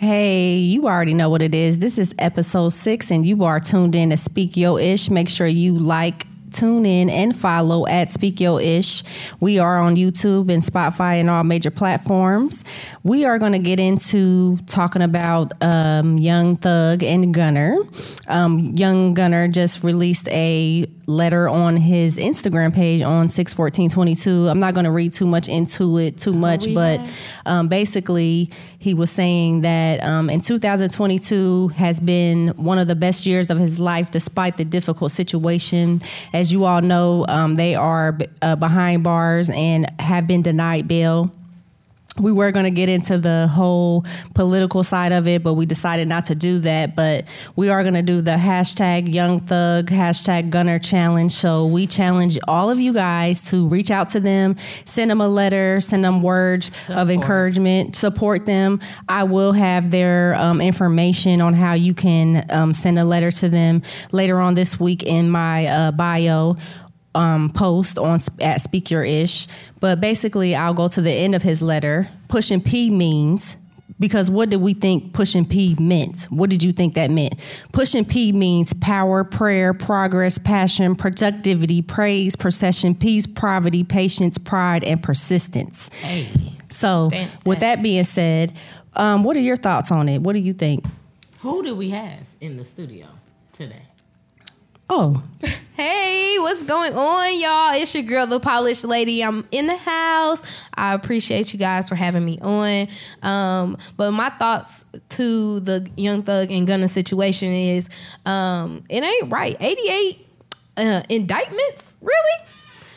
Hey, 0.00 0.54
you 0.54 0.86
already 0.86 1.12
know 1.12 1.28
what 1.28 1.42
it 1.42 1.56
is. 1.56 1.80
This 1.80 1.98
is 1.98 2.14
episode 2.20 2.68
six, 2.68 3.10
and 3.10 3.26
you 3.26 3.42
are 3.42 3.58
tuned 3.58 3.96
in 3.96 4.10
to 4.10 4.16
Speak 4.16 4.56
Yo 4.56 4.76
Ish. 4.78 5.10
Make 5.10 5.28
sure 5.28 5.48
you 5.48 5.76
like, 5.76 6.24
tune 6.52 6.86
in, 6.86 7.10
and 7.10 7.36
follow 7.36 7.84
at 7.88 8.12
Speak 8.12 8.38
Yo 8.38 8.58
Ish. 8.58 9.02
We 9.40 9.58
are 9.58 9.80
on 9.80 9.96
YouTube 9.96 10.52
and 10.54 10.62
Spotify 10.62 11.16
and 11.16 11.28
all 11.28 11.42
major 11.42 11.72
platforms. 11.72 12.64
We 13.02 13.24
are 13.24 13.40
going 13.40 13.50
to 13.54 13.58
get 13.58 13.80
into 13.80 14.58
talking 14.68 15.02
about 15.02 15.52
um, 15.64 16.16
Young 16.16 16.56
Thug 16.58 17.02
and 17.02 17.34
Gunna. 17.34 17.78
Um, 18.28 18.74
Young 18.76 19.14
Gunna 19.14 19.48
just 19.48 19.82
released 19.82 20.28
a 20.28 20.86
letter 21.08 21.48
on 21.48 21.76
his 21.76 22.18
Instagram 22.18 22.72
page 22.72 23.00
on 23.00 23.28
61422. 23.30 24.48
I'm 24.48 24.60
not 24.60 24.74
going 24.74 24.84
to 24.84 24.92
read 24.92 25.12
too 25.12 25.26
much 25.26 25.48
into 25.48 25.98
it 25.98 26.18
too 26.18 26.34
much, 26.34 26.72
but 26.72 27.00
um, 27.46 27.66
basically, 27.66 28.50
he 28.78 28.94
was 28.94 29.10
saying 29.10 29.62
that 29.62 30.02
um, 30.04 30.30
in 30.30 30.40
2022 30.40 31.68
has 31.68 31.98
been 31.98 32.48
one 32.50 32.78
of 32.78 32.86
the 32.86 32.94
best 32.94 33.26
years 33.26 33.50
of 33.50 33.58
his 33.58 33.80
life 33.80 34.10
despite 34.10 34.56
the 34.56 34.64
difficult 34.64 35.10
situation. 35.10 36.00
As 36.32 36.52
you 36.52 36.64
all 36.64 36.80
know, 36.80 37.26
um, 37.28 37.56
they 37.56 37.74
are 37.74 38.16
uh, 38.40 38.54
behind 38.54 39.02
bars 39.02 39.50
and 39.50 39.90
have 40.00 40.26
been 40.26 40.42
denied 40.42 40.86
bail 40.86 41.32
we 42.20 42.32
were 42.32 42.50
going 42.52 42.64
to 42.64 42.70
get 42.70 42.88
into 42.88 43.18
the 43.18 43.48
whole 43.48 44.04
political 44.34 44.82
side 44.82 45.12
of 45.12 45.26
it, 45.26 45.42
but 45.42 45.54
we 45.54 45.66
decided 45.66 46.08
not 46.08 46.26
to 46.26 46.34
do 46.34 46.58
that. 46.60 46.96
But 46.96 47.26
we 47.56 47.68
are 47.70 47.82
going 47.82 47.94
to 47.94 48.02
do 48.02 48.20
the 48.20 48.32
hashtag 48.32 49.12
Young 49.12 49.40
Thug, 49.40 49.86
hashtag 49.86 50.50
Gunna 50.50 50.78
challenge. 50.78 51.32
So 51.32 51.66
we 51.66 51.86
challenge 51.86 52.38
all 52.46 52.70
of 52.70 52.78
you 52.78 52.92
guys 52.92 53.42
to 53.50 53.66
reach 53.68 53.90
out 53.90 54.10
to 54.10 54.20
them, 54.20 54.56
send 54.84 55.10
them 55.10 55.20
a 55.20 55.28
letter, 55.28 55.80
send 55.80 56.04
them 56.04 56.22
words 56.22 56.76
support. 56.76 56.98
of 56.98 57.10
encouragement, 57.10 57.96
support 57.96 58.46
them. 58.46 58.80
I 59.08 59.24
will 59.24 59.52
have 59.52 59.90
their 59.90 60.34
um, 60.34 60.60
information 60.60 61.40
on 61.40 61.54
how 61.54 61.74
you 61.74 61.94
can 61.94 62.44
um, 62.50 62.74
send 62.74 62.98
a 62.98 63.04
letter 63.04 63.30
to 63.30 63.48
them 63.48 63.82
later 64.12 64.40
on 64.40 64.54
this 64.54 64.78
week 64.80 65.02
in 65.02 65.30
my 65.30 65.66
uh, 65.66 65.92
bio 65.92 66.56
um, 67.18 67.50
post 67.50 67.98
on 67.98 68.20
at 68.40 68.62
Speak 68.62 68.90
Your 68.90 69.04
Ish. 69.04 69.48
But 69.80 70.00
basically, 70.00 70.54
I'll 70.54 70.74
go 70.74 70.88
to 70.88 71.02
the 71.02 71.12
end 71.12 71.34
of 71.34 71.42
his 71.42 71.60
letter. 71.60 72.08
Pushing 72.28 72.60
P 72.60 72.90
means 72.90 73.56
because 74.00 74.30
what 74.30 74.48
did 74.48 74.60
we 74.60 74.74
think 74.74 75.12
pushing 75.12 75.44
P 75.44 75.74
meant? 75.78 76.24
What 76.30 76.50
did 76.50 76.62
you 76.62 76.72
think 76.72 76.94
that 76.94 77.10
meant? 77.10 77.34
Pushing 77.72 78.04
P 78.04 78.32
means 78.32 78.72
power, 78.72 79.24
prayer, 79.24 79.74
progress, 79.74 80.38
passion, 80.38 80.94
productivity, 80.94 81.82
praise, 81.82 82.36
procession, 82.36 82.94
peace, 82.94 83.26
poverty, 83.26 83.82
patience, 83.82 84.38
pride, 84.38 84.84
and 84.84 85.02
persistence. 85.02 85.88
Hey. 86.00 86.54
So, 86.70 87.10
with 87.46 87.60
that 87.60 87.82
being 87.82 88.04
said, 88.04 88.52
um, 88.94 89.24
what 89.24 89.36
are 89.36 89.40
your 89.40 89.56
thoughts 89.56 89.90
on 89.90 90.08
it? 90.08 90.20
What 90.20 90.34
do 90.34 90.38
you 90.38 90.52
think? 90.52 90.84
Who 91.40 91.64
do 91.64 91.74
we 91.74 91.90
have 91.90 92.20
in 92.40 92.56
the 92.56 92.64
studio 92.64 93.06
today? 93.52 93.82
Oh. 94.88 95.22
Hey, 95.78 96.34
what's 96.40 96.64
going 96.64 96.92
on, 96.94 97.38
y'all? 97.38 97.80
It's 97.80 97.94
your 97.94 98.02
girl, 98.02 98.26
the 98.26 98.40
polished 98.40 98.82
lady. 98.82 99.22
I'm 99.22 99.46
in 99.52 99.68
the 99.68 99.76
house. 99.76 100.42
I 100.74 100.92
appreciate 100.92 101.52
you 101.52 101.58
guys 101.60 101.88
for 101.88 101.94
having 101.94 102.24
me 102.24 102.36
on. 102.40 102.88
Um, 103.22 103.76
but 103.96 104.10
my 104.10 104.28
thoughts 104.28 104.84
to 105.10 105.60
the 105.60 105.88
Young 105.96 106.24
Thug 106.24 106.50
and 106.50 106.66
Gunna 106.66 106.88
situation 106.88 107.52
is 107.52 107.88
um, 108.26 108.82
it 108.88 109.04
ain't 109.04 109.30
right. 109.30 109.56
88 109.60 110.26
uh, 110.78 111.02
indictments? 111.08 111.94
Really? 112.00 112.44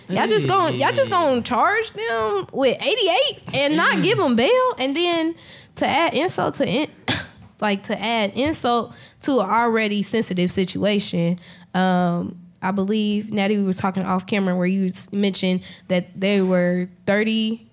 Y'all 0.10 0.26
just 0.26 0.48
going 0.48 0.80
y'all 0.80 0.92
just 0.92 1.12
gonna 1.12 1.44
charge 1.44 1.92
them 1.92 2.48
with 2.52 2.82
88 2.82 3.44
and 3.54 3.78
not 3.78 4.02
give 4.02 4.18
them 4.18 4.36
bail 4.36 4.74
and 4.80 4.96
then 4.96 5.36
to 5.76 5.86
add 5.86 6.16
insult 6.16 6.56
to 6.56 6.68
in, 6.68 6.90
like 7.62 7.84
to 7.84 8.02
add 8.02 8.32
insult 8.34 8.92
to 9.22 9.40
an 9.40 9.48
already 9.48 10.02
sensitive 10.02 10.52
situation 10.52 11.40
um, 11.76 12.42
I 12.62 12.72
believe 12.72 13.32
Natty 13.32 13.58
was 13.58 13.78
talking 13.78 14.04
off 14.04 14.28
camera 14.28 14.56
where 14.56 14.68
you 14.68 14.92
mentioned 15.12 15.62
that 15.88 16.20
they 16.20 16.42
were 16.42 16.90
30, 17.06 17.68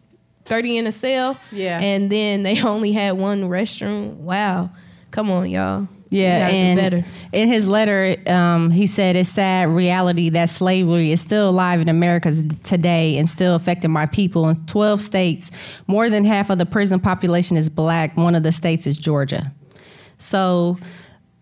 30 0.47 0.76
in 0.78 0.87
a 0.87 0.93
cell. 0.93 1.37
Yeah. 1.53 1.81
And 1.81 2.10
then 2.10 2.43
they 2.43 2.62
only 2.62 2.93
had 2.93 3.12
one 3.12 3.44
restroom. 3.44 4.15
Wow. 4.16 4.71
Come 5.10 5.31
on, 5.31 5.50
y'all. 5.50 5.88
Yeah, 6.10 6.48
and 6.48 7.04
in 7.32 7.48
his 7.48 7.69
letter, 7.69 8.16
um, 8.27 8.71
he 8.71 8.87
said 8.87 9.15
it's 9.15 9.28
sad 9.28 9.69
reality 9.69 10.31
that 10.31 10.48
slavery 10.48 11.12
is 11.12 11.21
still 11.21 11.50
alive 11.50 11.81
in 11.81 11.88
America 11.88 12.32
today 12.62 13.19
and 13.19 13.28
still 13.28 13.54
affecting 13.54 13.91
my 13.91 14.06
people. 14.06 14.48
In 14.48 14.56
12 14.66 15.03
states, 15.03 15.50
more 15.87 16.09
than 16.09 16.25
half 16.25 16.48
of 16.48 16.59
the 16.59 16.66
prison 16.66 16.98
population 16.98 17.56
is 17.56 17.69
black. 17.69 18.16
One 18.16 18.34
of 18.34 18.43
the 18.43 18.53
states 18.53 18.87
is 18.87 18.97
Georgia. 18.97 19.53
So 20.16 20.78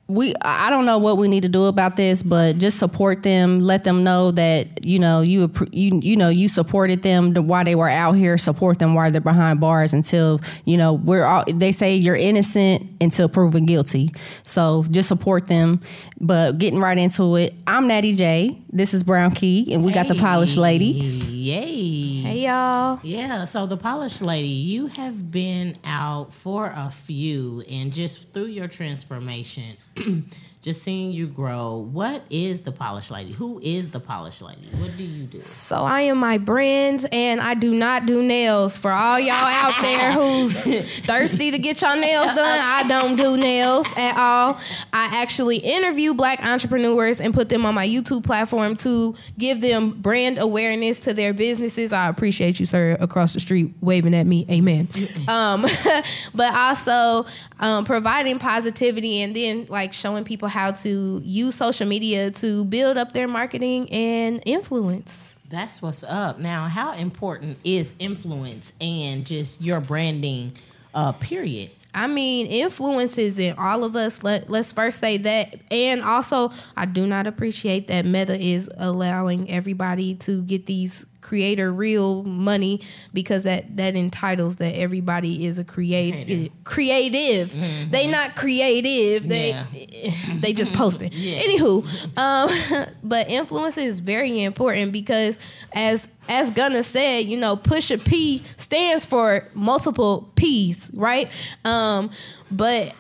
we 0.09 0.35
I 0.41 0.71
don't 0.71 0.87
know 0.87 0.99
what 0.99 1.17
we 1.17 1.27
need 1.27 1.43
to 1.43 1.49
do 1.49 1.65
about 1.65 1.97
this, 1.97 2.23
but 2.23 2.59
just 2.59 2.79
support 2.79 3.25
them. 3.25 3.61
Let 3.61 3.83
them 3.83 4.05
know 4.05 4.31
that 4.33 4.87
you 4.87 5.01
know 5.01 5.21
you 5.21 5.51
you 5.73 6.01
you 6.01 6.17
know 6.17 6.29
you 6.29 6.49
supported 6.49 7.03
them 7.03 7.35
while 7.35 7.65
they 7.65 7.75
were 7.75 7.89
out 7.89 8.13
here. 8.13 8.39
Support 8.39 8.79
them 8.79 8.95
while 8.95 9.11
they're 9.11 9.21
behind 9.21 9.59
bars 9.59 9.93
until 9.93 10.41
you 10.65 10.77
know 10.77 10.93
we're 10.93 11.25
all. 11.25 11.45
They 11.53 11.73
say 11.73 11.97
you're 11.97 12.15
innocent 12.17 12.89
until 13.01 13.29
proven 13.29 13.67
guilty. 13.67 14.13
So 14.45 14.85
just 14.91 15.09
support 15.09 15.49
them. 15.49 15.81
But 16.19 16.59
getting 16.59 16.81
right 16.81 16.97
into 16.97 17.37
it, 17.37 17.55
I'm 17.67 17.89
Natty 17.89 18.15
J. 18.15 18.59
This 18.71 18.95
is 18.95 19.03
Brown 19.03 19.33
Key, 19.33 19.75
and 19.75 19.85
we 19.85 19.93
hey. 19.93 19.95
got 19.95 20.09
the 20.09 20.15
polished 20.15 20.57
lady. 20.57 20.87
Yay! 20.87 22.23
Hey 22.23 22.39
y'all. 22.47 23.01
Yeah. 23.03 23.45
So 23.45 23.67
the 23.67 23.77
polished 23.77 24.23
lady, 24.23 24.49
you 24.49 24.87
have 24.87 25.31
been 25.31 25.77
out 25.85 26.33
for 26.33 26.73
a 26.75 26.91
few, 26.91 27.63
and 27.69 27.93
just 27.93 28.33
through 28.33 28.47
your 28.47 28.69
transformation. 28.69 29.77
just 30.67 30.83
seeing 30.83 31.13
you 31.13 31.29
grow. 31.29 31.77
What 31.77 32.25
is 32.29 32.63
the 32.63 32.73
Polish 32.73 33.13
Lady? 33.13 33.31
Who 33.31 33.61
is 33.63 33.91
the 33.91 34.01
Polish 34.01 34.43
Lady? 34.43 34.67
What 34.79 34.97
do 34.97 35.05
you 35.05 35.23
do? 35.23 35.39
So 35.39 35.77
I 35.77 36.01
am 36.01 36.19
my 36.19 36.39
brands, 36.39 37.07
and 37.13 37.41
I 37.41 37.55
do 37.55 37.73
not 37.73 38.05
do 38.05 38.21
nails. 38.21 38.77
For 38.77 38.91
all 38.91 39.21
y'all 39.21 39.33
out 39.33 39.81
there 39.81 40.11
who's 40.11 40.65
thirsty 41.07 41.53
to 41.53 41.59
get 41.61 41.81
your 41.83 41.95
nails 41.95 42.33
done, 42.33 42.61
I 42.65 42.83
don't 42.89 43.15
do 43.15 43.37
nails 43.37 43.87
at 43.97 44.17
all. 44.19 44.59
I 44.93 45.09
actually 45.23 45.59
interview 45.59 46.15
Black 46.15 46.45
entrepreneurs 46.45 47.21
and 47.21 47.33
put 47.33 47.49
them 47.49 47.65
on 47.65 47.77
my 47.77 47.87
YouTube 47.87 48.25
platform 48.25 48.75
to 48.79 49.15
give 49.39 49.61
them 49.61 49.93
brand 49.93 50.39
awareness 50.39 50.99
to 50.99 51.15
their 51.15 51.33
businesses. 51.33 51.93
I 51.93 52.09
appreciate 52.09 52.59
you, 52.59 52.67
sir, 52.67 52.97
across 52.99 53.35
the 53.35 53.41
street 53.41 53.73
waving 53.81 54.17
at 54.17 54.27
me. 54.27 54.45
Amen. 54.51 54.89
um, 55.29 55.65
but 56.35 56.53
also 56.53 57.25
um, 57.61 57.85
providing 57.85 58.41
positivity 58.41 59.23
and 59.23 59.37
then 59.37 59.67
like 59.69 59.93
showing 59.93 60.25
people 60.25 60.49
how 60.57 60.71
to 60.71 61.21
use 61.23 61.55
social 61.55 61.87
media 61.87 62.31
to 62.31 62.65
build 62.65 62.97
up 62.97 63.13
their 63.13 63.29
marketing 63.29 63.93
and 63.93 64.43
influence. 64.47 65.37
That's 65.51 65.83
what's 65.83 66.03
up. 66.03 66.39
Now, 66.39 66.67
how 66.67 66.93
important 66.93 67.59
is 67.63 67.93
influence 67.99 68.73
and 68.81 69.27
just 69.27 69.61
your 69.61 69.81
branding, 69.81 70.53
uh, 70.95 71.13
period? 71.13 71.73
I 71.95 72.07
mean, 72.07 72.47
influences 72.47 73.39
in 73.39 73.55
all 73.59 73.85
of 73.85 73.97
us. 73.97 74.23
Let 74.23 74.49
let's 74.49 74.73
first 74.73 74.99
say 74.99 75.19
that, 75.19 75.61
and 75.71 76.03
also, 76.03 76.51
I 76.75 76.87
do 76.87 77.07
not 77.07 77.27
appreciate 77.27 77.87
that 77.89 78.07
Meta 78.07 78.39
is 78.39 78.71
allowing 78.79 79.51
everybody 79.51 80.15
to 80.17 80.41
get 80.43 80.65
these 80.65 81.05
creator 81.27 81.73
real 81.73 82.23
money 82.23 82.81
because 83.13 83.43
that 83.43 83.77
that 83.77 83.97
entitles 83.97 84.57
that 84.57 84.77
everybody 84.77 85.45
is 85.45 85.59
a 85.59 85.65
create 85.65 86.53
creative. 86.63 87.51
Mm-hmm. 87.51 87.91
They 87.91 88.09
not 88.09 88.37
creative. 88.37 89.29
They 89.29 89.49
yeah. 89.51 90.15
they 90.35 90.53
just 90.53 90.73
posting. 90.73 91.11
yeah. 91.13 91.41
Anywho, 91.41 92.17
um, 92.17 92.87
but 93.03 93.29
influence 93.29 93.77
is 93.77 93.99
very 93.99 94.41
important 94.43 94.93
because 94.93 95.37
as 95.73 96.09
as 96.29 96.51
Gunna 96.51 96.85
said, 96.85 97.27
you 97.27 97.37
know, 97.37 97.57
push 97.57 97.91
a 97.91 97.99
P 97.99 98.45
stands 98.57 99.05
for 99.05 99.49
multiple 99.53 100.31
P's, 100.37 100.93
right? 100.95 101.29
Um, 101.65 102.11
but 102.53 102.95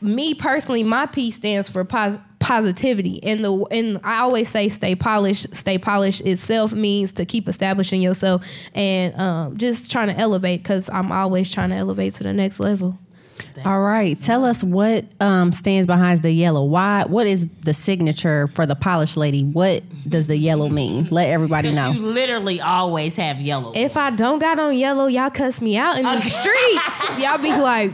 me 0.00 0.34
personally, 0.34 0.84
my 0.84 1.06
P 1.06 1.32
stands 1.32 1.68
for 1.68 1.84
positive 1.84 2.24
positivity. 2.42 3.22
And 3.22 3.44
the 3.44 3.52
and 3.70 4.00
I 4.04 4.18
always 4.20 4.48
say 4.48 4.68
stay 4.68 4.94
polished. 4.94 5.54
Stay 5.54 5.78
polished 5.78 6.22
itself 6.22 6.72
means 6.72 7.12
to 7.12 7.24
keep 7.24 7.48
establishing 7.48 8.02
yourself 8.02 8.44
and 8.74 9.18
um, 9.18 9.56
just 9.56 9.90
trying 9.90 10.08
to 10.08 10.18
elevate 10.18 10.62
because 10.62 10.90
I'm 10.90 11.12
always 11.12 11.50
trying 11.50 11.70
to 11.70 11.76
elevate 11.76 12.14
to 12.16 12.24
the 12.24 12.32
next 12.32 12.60
level. 12.60 12.98
All 13.64 13.80
right 13.80 14.18
tell 14.18 14.44
us 14.44 14.62
what 14.62 15.04
um, 15.20 15.52
stands 15.52 15.86
behind 15.86 16.22
the 16.22 16.30
yellow. 16.30 16.64
Why 16.64 17.04
what 17.04 17.26
is 17.26 17.46
the 17.62 17.74
signature 17.74 18.48
for 18.48 18.66
the 18.66 18.74
polished 18.74 19.16
lady? 19.16 19.44
What 19.44 19.82
does 20.08 20.26
the 20.26 20.36
yellow 20.36 20.68
mean? 20.68 21.08
Let 21.10 21.28
everybody 21.28 21.72
know. 21.72 21.92
you 21.92 22.00
literally 22.00 22.60
always 22.60 23.16
have 23.16 23.40
yellow. 23.40 23.72
If 23.74 23.96
I 23.96 24.10
don't 24.10 24.38
got 24.38 24.58
on 24.58 24.76
yellow 24.76 25.06
y'all 25.06 25.30
cuss 25.30 25.60
me 25.60 25.76
out 25.76 25.96
in 25.98 26.04
the 26.04 26.20
streets. 26.20 27.18
Y'all 27.18 27.38
be 27.38 27.54
like 27.54 27.92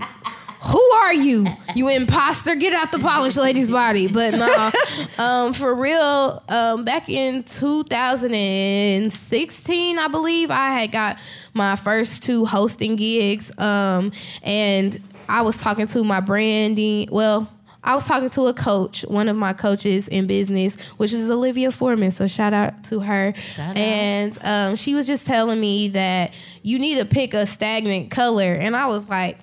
who 0.60 0.81
are 0.81 1.14
you? 1.14 1.46
You 1.75 1.88
imposter. 1.88 2.55
Get 2.55 2.72
out 2.72 2.93
the 2.93 2.99
polished 2.99 3.37
lady's 3.37 3.70
body. 3.70 4.08
But 4.08 4.34
no, 4.34 4.70
um, 5.25 5.52
for 5.55 5.75
real, 5.75 6.43
um, 6.49 6.84
back 6.84 7.08
in 7.08 7.44
2016, 7.44 9.99
I 9.99 10.08
believe, 10.08 10.50
I 10.50 10.70
had 10.70 10.93
got 10.93 11.19
my 11.55 11.76
first 11.76 12.22
two 12.22 12.44
hosting 12.44 12.96
gigs. 12.96 13.50
Um, 13.58 14.12
and 14.43 15.00
I 15.28 15.43
was 15.43 15.58
talking 15.58 15.87
to 15.88 16.05
my 16.05 16.20
branding. 16.20 17.08
Well, 17.10 17.50
I 17.84 17.94
was 17.94 18.06
talking 18.06 18.28
to 18.31 18.46
a 18.46 18.55
coach, 18.55 19.02
one 19.02 19.28
of 19.28 19.37
my 19.37 19.52
coaches 19.52 20.08
in 20.08 20.26
business, 20.26 20.76
which 20.96 21.12
is 21.12 21.31
Olivia 21.31 21.70
Foreman. 21.70 22.10
So 22.10 22.26
shout 22.26 22.52
out 22.52 22.84
to 22.84 23.00
her. 23.00 23.34
Shout 23.55 23.70
out. 23.70 23.76
and 23.76 24.38
um, 24.43 24.76
she 24.76 24.94
was 24.94 25.06
just 25.06 25.26
telling 25.26 25.60
me 25.60 25.88
that 25.90 26.32
you 26.62 26.78
need 26.78 26.99
to 26.99 27.05
pick 27.05 27.34
a 27.34 27.46
stagnant 27.46 28.10
color, 28.10 28.55
and 28.55 28.76
I 28.76 28.87
was 28.87 29.08
like. 29.08 29.38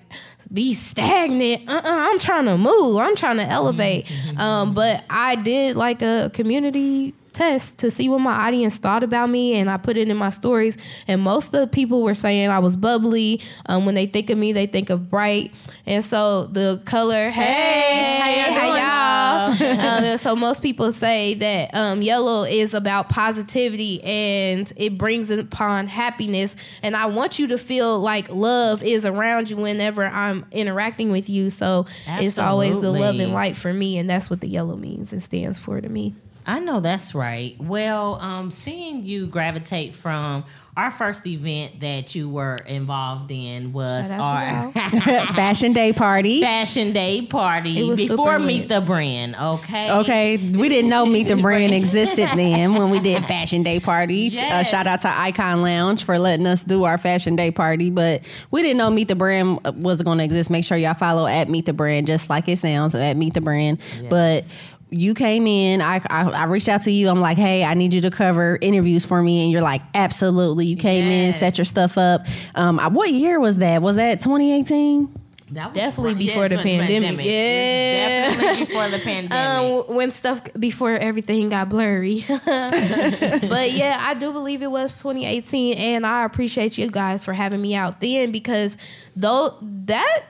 Be 0.52 0.74
stagnant. 0.74 1.68
Uh-uh, 1.68 1.80
I'm 1.84 2.18
trying 2.18 2.44
to 2.46 2.56
move. 2.56 2.98
I'm 2.98 3.16
trying 3.16 3.36
to 3.38 3.44
elevate. 3.44 4.06
Um, 4.38 4.74
but 4.74 5.04
I 5.10 5.34
did 5.34 5.76
like 5.76 6.02
a 6.02 6.30
community 6.32 7.14
test 7.36 7.78
to 7.78 7.90
see 7.90 8.08
what 8.08 8.20
my 8.20 8.46
audience 8.46 8.78
thought 8.78 9.02
about 9.02 9.30
me, 9.30 9.54
and 9.54 9.70
I 9.70 9.76
put 9.76 9.96
it 9.96 10.08
in 10.08 10.16
my 10.16 10.30
stories. 10.30 10.76
And 11.06 11.20
most 11.20 11.46
of 11.46 11.60
the 11.60 11.66
people 11.66 12.02
were 12.02 12.14
saying 12.14 12.48
I 12.48 12.58
was 12.58 12.76
bubbly. 12.76 13.40
Um, 13.66 13.84
when 13.84 13.94
they 13.94 14.06
think 14.06 14.30
of 14.30 14.38
me, 14.38 14.52
they 14.52 14.66
think 14.66 14.90
of 14.90 15.10
bright. 15.10 15.52
And 15.84 16.04
so 16.04 16.46
the 16.46 16.82
color, 16.84 17.30
hey, 17.30 17.42
hey 17.42 18.52
how 18.52 18.66
y'all 18.66 19.06
um, 19.46 20.04
and 20.04 20.20
so 20.20 20.34
most 20.34 20.62
people 20.62 20.92
say 20.92 21.34
that 21.34 21.74
um, 21.74 22.02
yellow 22.02 22.44
is 22.44 22.74
about 22.74 23.08
positivity 23.08 24.02
and 24.02 24.72
it 24.76 24.98
brings 24.98 25.30
upon 25.30 25.86
happiness. 25.86 26.56
And 26.82 26.96
I 26.96 27.06
want 27.06 27.38
you 27.38 27.48
to 27.48 27.58
feel 27.58 28.00
like 28.00 28.32
love 28.32 28.82
is 28.82 29.04
around 29.04 29.50
you 29.50 29.56
whenever 29.56 30.04
I'm 30.04 30.46
interacting 30.50 31.12
with 31.12 31.28
you. 31.28 31.50
So 31.50 31.86
it's 32.06 32.38
always 32.38 32.80
the 32.80 32.90
love 32.90 33.20
and 33.20 33.32
light 33.32 33.56
for 33.56 33.72
me, 33.72 33.98
and 33.98 34.08
that's 34.08 34.30
what 34.30 34.40
the 34.40 34.48
yellow 34.48 34.76
means 34.76 35.12
and 35.12 35.22
stands 35.22 35.58
for 35.58 35.80
to 35.80 35.88
me. 35.88 36.14
I 36.48 36.60
know 36.60 36.78
that's 36.80 37.12
right. 37.14 37.56
Well, 37.60 38.14
um, 38.20 38.50
seeing 38.52 39.04
you 39.04 39.26
gravitate 39.26 39.94
from 39.96 40.44
our 40.76 40.90
first 40.90 41.26
event 41.26 41.80
that 41.80 42.14
you 42.14 42.28
were 42.28 42.54
involved 42.56 43.30
in 43.30 43.72
was 43.72 44.08
Shout 44.08 44.20
out 44.20 44.72
to 44.74 44.78
our 44.78 45.26
Fashion 45.34 45.72
Day 45.72 45.92
party. 45.94 46.42
fashion 46.42 46.92
day 46.92 47.22
party 47.22 47.78
It 47.80 47.88
was 47.88 47.98
before 47.98 48.34
super 48.34 48.38
Meet 48.38 48.60
lit. 48.60 48.68
the 48.68 48.80
Brand. 48.82 49.34
Okay. 49.36 49.90
Okay, 49.90 50.36
we 50.36 50.68
didn't 50.68 50.90
know 50.90 51.04
Meet 51.06 51.28
the 51.28 51.36
Brand 51.36 51.72
existed 51.74 52.28
then 52.36 52.74
when 52.74 52.90
we 52.90 53.00
did 53.00 53.24
Fashion 53.24 53.62
Day 53.62 53.80
party. 53.80 54.28
Uh, 54.38 54.62
shout 54.62 54.86
out 54.86 55.00
to 55.00 55.08
Icon 55.08 55.62
Lounge 55.62 56.04
for 56.04 56.18
letting 56.18 56.46
us 56.46 56.62
do 56.62 56.84
our 56.84 56.98
Fashion 56.98 57.34
Day 57.36 57.50
party, 57.50 57.90
but 57.90 58.22
we 58.50 58.62
didn't 58.62 58.76
know 58.76 58.90
Meet 58.90 59.08
the 59.08 59.16
Brand 59.16 59.58
was 59.82 60.02
going 60.02 60.18
to 60.18 60.24
exist. 60.24 60.50
Make 60.50 60.64
sure 60.64 60.76
y'all 60.76 60.92
follow 60.94 61.26
at 61.26 61.48
Meet 61.48 61.64
the 61.66 61.72
Brand, 61.72 62.06
just 62.06 62.28
like 62.30 62.46
it 62.48 62.58
sounds 62.58 62.94
at 62.94 63.16
Meet 63.16 63.32
the 63.34 63.40
Brand. 63.40 63.80
But 64.10 64.44
you 64.90 65.14
came 65.14 65.46
in, 65.46 65.80
I, 65.80 66.00
I 66.08 66.22
I 66.30 66.44
reached 66.44 66.68
out 66.68 66.82
to 66.82 66.90
you. 66.90 67.08
I'm 67.08 67.20
like, 67.20 67.36
hey, 67.38 67.64
I 67.64 67.74
need 67.74 67.92
you 67.92 68.00
to 68.02 68.10
cover 68.10 68.56
interviews 68.60 69.04
for 69.04 69.20
me, 69.22 69.42
and 69.42 69.52
you're 69.52 69.62
like, 69.62 69.82
absolutely. 69.94 70.66
You 70.66 70.76
came 70.76 71.06
in, 71.10 71.32
set 71.32 71.58
your 71.58 71.64
stuff 71.64 71.98
up. 71.98 72.26
Um, 72.54 72.78
I- 72.78 72.88
what 72.88 73.10
year 73.10 73.40
was 73.40 73.56
that? 73.58 73.82
Was 73.82 73.96
that 73.96 74.20
2018? 74.22 75.22
That 75.52 75.66
was 75.68 75.74
Definitely 75.74 76.12
right- 76.14 76.18
before 76.18 76.42
yeah, 76.42 76.48
the 76.48 76.54
it 76.54 76.56
was 76.58 76.64
pandemic. 76.88 77.26
Yeah. 77.26 78.30
definitely 78.30 78.66
before 78.66 78.88
the 78.88 78.98
pandemic. 79.04 79.88
Um, 79.88 79.94
when 79.96 80.10
stuff 80.10 80.40
before 80.58 80.90
everything 80.92 81.48
got 81.50 81.68
blurry. 81.68 82.24
but 82.28 83.70
yeah, 83.72 83.96
I 84.00 84.14
do 84.18 84.32
believe 84.32 84.62
it 84.62 84.70
was 84.70 84.90
2018, 84.92 85.74
and 85.74 86.06
I 86.06 86.24
appreciate 86.24 86.78
you 86.78 86.90
guys 86.90 87.24
for 87.24 87.32
having 87.32 87.60
me 87.62 87.74
out 87.76 88.00
then 88.00 88.32
because 88.32 88.76
though 89.14 89.54
that 89.62 90.22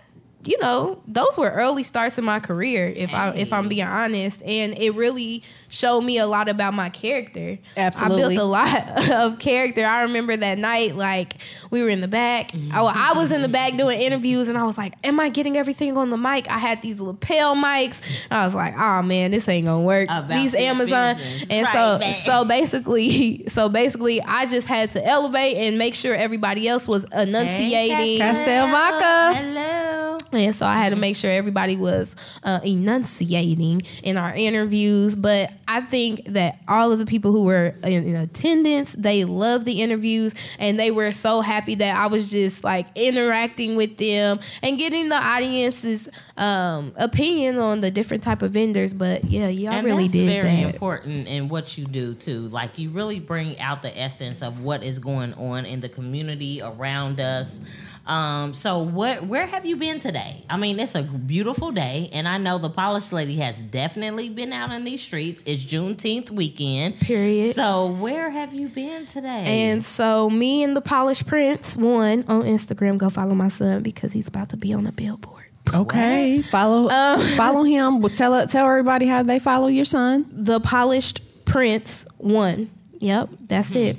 you 0.46 0.58
know 0.60 1.00
those 1.06 1.37
were 1.37 1.50
early 1.50 1.82
starts 1.82 2.19
in 2.19 2.25
my 2.25 2.40
career 2.40 2.93
if 2.94 3.14
I 3.14 3.31
if 3.31 3.52
I'm 3.52 3.69
being 3.69 3.87
honest, 3.87 4.43
and 4.44 4.78
it 4.78 4.94
really 4.94 5.43
showed 5.69 6.02
me 6.02 6.19
a 6.19 6.26
lot 6.26 6.48
about 6.48 6.75
my 6.75 6.88
character. 6.90 7.58
Absolutely. 7.76 8.22
I 8.22 8.28
built 8.28 8.40
a 8.40 8.44
lot 8.44 9.10
of 9.12 9.38
character. 9.38 9.84
I 9.84 10.02
remember 10.02 10.37
that 10.37 10.58
night, 10.58 10.96
like 10.96 11.34
we 11.70 11.82
were 11.82 11.88
in 11.88 12.00
the 12.00 12.08
back. 12.08 12.52
Mm-hmm. 12.52 12.72
I, 12.72 13.12
I 13.12 13.19
was 13.19 13.32
in 13.32 13.43
the 13.43 13.48
back 13.48 13.76
doing 13.76 14.00
interviews, 14.00 14.48
and 14.48 14.56
I 14.56 14.64
was 14.64 14.78
like, 14.78 14.94
"Am 15.04 15.19
I 15.20 15.28
getting 15.28 15.56
everything 15.56 15.96
on 15.96 16.10
the 16.10 16.16
mic?" 16.16 16.50
I 16.50 16.58
had 16.58 16.82
these 16.82 17.00
lapel 17.00 17.56
mics. 17.56 18.00
I 18.31 18.44
was 18.44 18.54
like, 18.54 18.75
"Oh 18.76 19.02
man, 19.02 19.31
this 19.32 19.48
ain't 19.48 19.66
gonna 19.66 19.82
work." 19.82 20.04
About 20.04 20.28
these 20.28 20.54
Amazon, 20.54 21.16
business. 21.16 21.50
and 21.50 21.66
Right, 21.66 21.72
so 21.72 21.98
man. 21.98 22.14
so 22.14 22.44
basically, 22.44 23.44
so 23.48 23.69
basically, 23.69 24.22
I 24.22 24.46
just 24.46 24.66
had 24.66 24.90
to 24.93 25.04
elevate 25.04 25.56
and 25.56 25.78
make 25.78 25.94
sure 25.94 26.14
everybody 26.14 26.69
else 26.69 26.87
was 26.87 27.04
enunciating. 27.12 28.19
Castel 28.19 28.69
Vaca. 28.69 29.34
Hello. 29.34 29.95
And 30.36 30.54
so 30.54 30.66
I 30.66 30.76
had 30.76 30.90
to 30.90 30.96
make 30.96 31.16
sure 31.16 31.30
everybody 31.30 31.76
was 31.76 32.14
uh, 32.42 32.60
enunciating 32.64 33.82
in 34.02 34.16
our 34.16 34.34
interviews. 34.34 35.16
But 35.16 35.52
I 35.66 35.80
think 35.80 36.24
that 36.26 36.60
all 36.68 36.92
of 36.92 36.98
the 36.98 37.06
people 37.06 37.32
who 37.32 37.44
were 37.44 37.74
in, 37.82 38.04
in 38.04 38.16
attendance, 38.16 38.92
they 38.92 39.24
loved 39.24 39.64
the 39.64 39.80
interviews 39.82 40.34
and 40.58 40.78
they 40.78 40.90
were 40.90 41.12
so 41.12 41.40
happy 41.40 41.74
that 41.76 41.96
I 41.96 42.06
was 42.06 42.30
just 42.30 42.64
like 42.64 42.86
interacting 42.94 43.76
with 43.76 43.96
them 43.96 44.40
and 44.62 44.78
getting 44.78 45.08
the 45.08 45.16
audience's 45.16 46.08
um, 46.36 46.92
opinion 46.96 47.58
on 47.58 47.80
the 47.80 47.90
different 47.90 48.22
type 48.22 48.42
of 48.42 48.52
vendors. 48.52 48.94
But 48.94 49.24
yeah, 49.24 49.48
y'all 49.48 49.72
and 49.72 49.86
really 49.86 50.04
that's 50.04 50.12
did 50.12 50.26
very 50.26 50.62
that. 50.62 50.74
important 50.74 51.26
in 51.26 51.48
what 51.48 51.76
you 51.76 51.84
do 51.84 52.14
too. 52.14 52.48
Like 52.48 52.78
you 52.78 52.90
really 52.90 53.20
bring 53.20 53.58
out 53.58 53.82
the 53.82 53.98
essence 53.98 54.42
of 54.42 54.60
what 54.60 54.82
is 54.82 54.98
going 54.98 55.34
on 55.34 55.66
in 55.66 55.80
the 55.80 55.88
community 55.88 56.60
around 56.62 57.20
us. 57.20 57.60
Um, 58.06 58.55
so 58.55 58.79
what 58.79 59.26
where 59.26 59.47
have 59.47 59.67
you 59.67 59.76
been 59.76 59.99
today? 59.99 60.44
I 60.49 60.56
mean, 60.56 60.79
it's 60.79 60.94
a 60.94 61.03
beautiful 61.03 61.73
day, 61.73 62.08
and 62.12 62.29
I 62.29 62.38
know 62.38 62.58
the 62.58 62.70
polished 62.70 63.12
lady 63.12 63.37
has 63.37 63.61
definitely 63.61 64.29
been 64.29 64.53
out 64.53 64.70
in 64.70 64.85
these 64.85 65.03
streets. 65.03 65.43
It's 65.44 65.64
Juneteenth 65.64 66.31
weekend. 66.31 67.00
Period. 67.00 67.55
So 67.56 67.87
where 67.91 68.31
have 68.31 68.55
you 68.55 68.69
been 68.69 69.06
today? 69.06 69.44
And 69.69 69.85
so 69.85 70.31
me 70.31 70.62
and 70.62 70.76
the 70.76 70.81
Polished 70.81 71.26
Prince, 71.26 71.76
one 71.76 72.25
on 72.29 72.43
Instagram, 72.44 72.97
go 72.99 73.11
follow 73.11 73.35
my 73.35 73.49
son 73.49 73.82
because 73.82 74.12
he's 74.12 74.29
about 74.29 74.50
to 74.50 74.56
be 74.56 74.73
on 74.73 74.87
a 74.87 74.93
billboard. 74.93 75.44
Okay, 75.75 76.38
follow 76.38 76.88
follow 77.37 77.64
him. 77.64 78.00
Well, 78.00 78.11
Tell 78.11 78.47
tell 78.47 78.67
everybody 78.69 79.06
how 79.06 79.25
they 79.25 79.41
follow 79.41 79.67
your 79.67 79.85
son. 79.85 80.26
the 80.31 80.61
polished 80.61 81.23
prince 81.44 82.06
one 82.19 82.70
yep 83.00 83.28
that's 83.48 83.75
it 83.75 83.96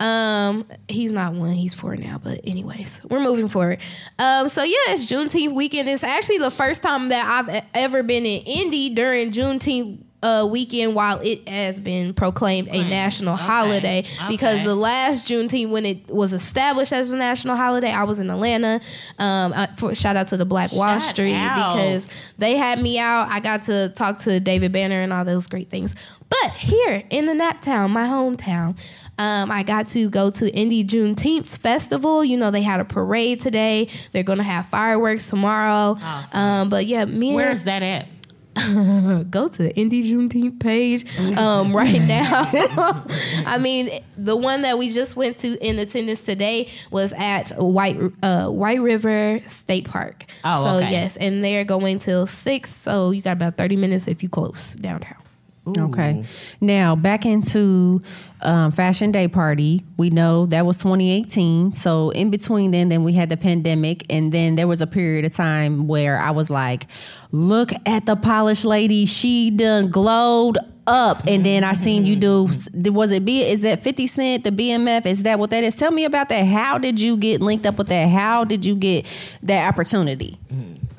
um 0.00 0.64
he's 0.88 1.10
not 1.12 1.32
one 1.32 1.52
he's 1.52 1.74
four 1.74 1.96
now 1.96 2.20
but 2.22 2.40
anyways 2.44 3.00
we're 3.08 3.20
moving 3.20 3.48
forward 3.48 3.78
um 4.18 4.48
so 4.48 4.62
yeah 4.62 4.74
it's 4.88 5.04
juneteenth 5.10 5.54
weekend 5.54 5.88
it's 5.88 6.04
actually 6.04 6.38
the 6.38 6.50
first 6.50 6.82
time 6.82 7.08
that 7.08 7.26
i've 7.26 7.64
ever 7.74 8.02
been 8.02 8.24
in 8.26 8.42
indy 8.42 8.90
during 8.90 9.30
juneteenth 9.32 9.98
uh, 10.22 10.44
weekend 10.50 10.94
while 10.94 11.20
it 11.20 11.46
has 11.46 11.78
been 11.78 12.12
proclaimed 12.12 12.66
a 12.68 12.82
national 12.88 13.34
Okay. 13.34 13.42
holiday 13.44 14.04
because 14.28 14.64
the 14.64 14.74
last 14.74 15.28
Juneteenth 15.28 15.70
when 15.70 15.86
it 15.86 16.08
was 16.08 16.32
established 16.32 16.92
as 16.92 17.12
a 17.12 17.16
national 17.16 17.54
holiday 17.54 17.92
I 17.92 18.02
was 18.04 18.18
in 18.18 18.30
Atlanta 18.30 18.80
um, 19.18 19.52
I, 19.54 19.66
for, 19.76 19.94
shout 19.94 20.16
out 20.16 20.28
to 20.28 20.36
the 20.38 20.46
Black 20.46 20.72
Wall 20.72 20.98
Shout 20.98 21.02
Street 21.02 21.34
out. 21.34 21.74
because 21.76 22.20
they 22.38 22.56
had 22.56 22.80
me 22.80 22.98
out. 22.98 23.28
I 23.30 23.38
got 23.40 23.64
to 23.64 23.90
talk 23.90 24.18
to 24.20 24.40
David 24.40 24.72
Banner 24.72 25.00
and 25.02 25.12
all 25.12 25.24
those 25.24 25.46
great 25.46 25.68
things. 25.68 25.94
But 26.28 26.52
here 26.52 27.04
in 27.10 27.26
the 27.26 27.32
Naptown, 27.32 27.90
my 27.90 28.06
hometown, 28.06 28.78
um, 29.18 29.50
I 29.50 29.62
got 29.62 29.86
to 29.90 30.10
go 30.10 30.30
to 30.30 30.52
Indy 30.52 30.84
Juneteenth 30.84 31.58
Festival. 31.58 32.24
You 32.24 32.36
know, 32.36 32.50
they 32.50 32.62
had 32.62 32.80
a 32.80 32.84
parade 32.84 33.40
today. 33.40 33.88
They're 34.12 34.22
going 34.22 34.38
to 34.38 34.44
have 34.44 34.66
fireworks 34.66 35.28
tomorrow. 35.28 35.96
Awesome. 36.02 36.40
Um, 36.40 36.68
but 36.68 36.86
yeah, 36.86 37.04
me 37.04 37.28
and 37.28 37.36
Where's 37.36 37.64
that 37.64 37.82
at? 37.82 38.08
go 39.30 39.48
to 39.48 39.62
the 39.64 39.76
Indy 39.76 40.10
Juneteenth 40.10 40.58
page 40.60 41.18
um, 41.36 41.76
right 41.76 42.00
now. 42.00 42.50
I 43.46 43.58
mean, 43.60 44.02
the 44.16 44.34
one 44.34 44.62
that 44.62 44.78
we 44.78 44.88
just 44.88 45.14
went 45.14 45.38
to 45.40 45.58
in 45.66 45.78
attendance 45.78 46.22
today 46.22 46.70
was 46.90 47.12
at 47.18 47.50
White 47.50 47.98
uh, 48.22 48.48
White 48.48 48.80
River 48.80 49.40
State 49.44 49.88
Park. 49.88 50.24
Oh, 50.42 50.64
so 50.64 50.70
okay. 50.76 50.90
yes, 50.90 51.18
and 51.18 51.44
they're 51.44 51.64
going 51.64 51.98
till 51.98 52.26
six. 52.26 52.74
So 52.74 53.10
you 53.10 53.20
got 53.20 53.32
about 53.32 53.56
thirty 53.56 53.76
minutes 53.76 54.08
if 54.08 54.22
you 54.22 54.30
close 54.30 54.74
downtown. 54.74 55.18
Okay. 55.66 56.24
Now 56.60 56.94
back 56.94 57.26
into 57.26 58.02
um, 58.42 58.70
Fashion 58.72 59.10
Day 59.10 59.28
Party. 59.28 59.82
We 59.96 60.10
know 60.10 60.46
that 60.46 60.64
was 60.64 60.76
2018. 60.76 61.74
So 61.74 62.10
in 62.10 62.30
between 62.30 62.70
then, 62.70 62.88
then 62.88 63.02
we 63.02 63.14
had 63.14 63.28
the 63.28 63.36
pandemic, 63.36 64.04
and 64.10 64.32
then 64.32 64.54
there 64.54 64.68
was 64.68 64.80
a 64.80 64.86
period 64.86 65.24
of 65.24 65.32
time 65.32 65.88
where 65.88 66.18
I 66.18 66.30
was 66.30 66.50
like, 66.50 66.86
"Look 67.32 67.72
at 67.84 68.06
the 68.06 68.16
polished 68.16 68.64
lady. 68.64 69.06
She 69.06 69.50
done 69.50 69.90
glowed." 69.90 70.58
Up 70.88 71.24
and 71.26 71.44
then 71.44 71.64
I 71.64 71.72
seen 71.72 72.06
you 72.06 72.14
do. 72.14 72.48
Was 72.92 73.10
it 73.10 73.24
B? 73.24 73.42
Is 73.42 73.62
that 73.62 73.82
Fifty 73.82 74.06
Cent? 74.06 74.44
The 74.44 74.52
BMF? 74.52 75.04
Is 75.04 75.24
that 75.24 75.40
what 75.40 75.50
that 75.50 75.64
is? 75.64 75.74
Tell 75.74 75.90
me 75.90 76.04
about 76.04 76.28
that. 76.28 76.46
How 76.46 76.78
did 76.78 77.00
you 77.00 77.16
get 77.16 77.40
linked 77.40 77.66
up 77.66 77.76
with 77.76 77.88
that? 77.88 78.08
How 78.08 78.44
did 78.44 78.64
you 78.64 78.76
get 78.76 79.04
that 79.42 79.68
opportunity? 79.68 80.38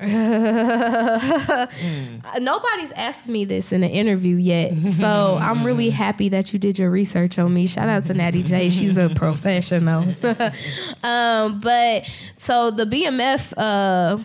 Nobody's 0.00 1.72
asked 2.92 3.26
me 3.26 3.44
this 3.44 3.72
in 3.72 3.82
an 3.82 3.90
interview 3.90 4.36
yet, 4.36 4.72
so 4.92 5.38
I'm 5.42 5.64
really 5.64 5.90
happy 5.90 6.28
that 6.28 6.52
you 6.52 6.60
did 6.60 6.78
your 6.78 6.90
research 6.90 7.36
on 7.36 7.52
me. 7.52 7.66
Shout 7.66 7.88
out 7.88 8.04
to 8.04 8.14
Natty 8.14 8.44
J, 8.44 8.70
she's 8.70 8.96
a 8.96 9.08
professional. 9.14 10.02
um, 11.02 11.60
but 11.60 12.08
so 12.36 12.70
the 12.70 12.84
BMF 12.84 13.52
uh, 13.56 14.18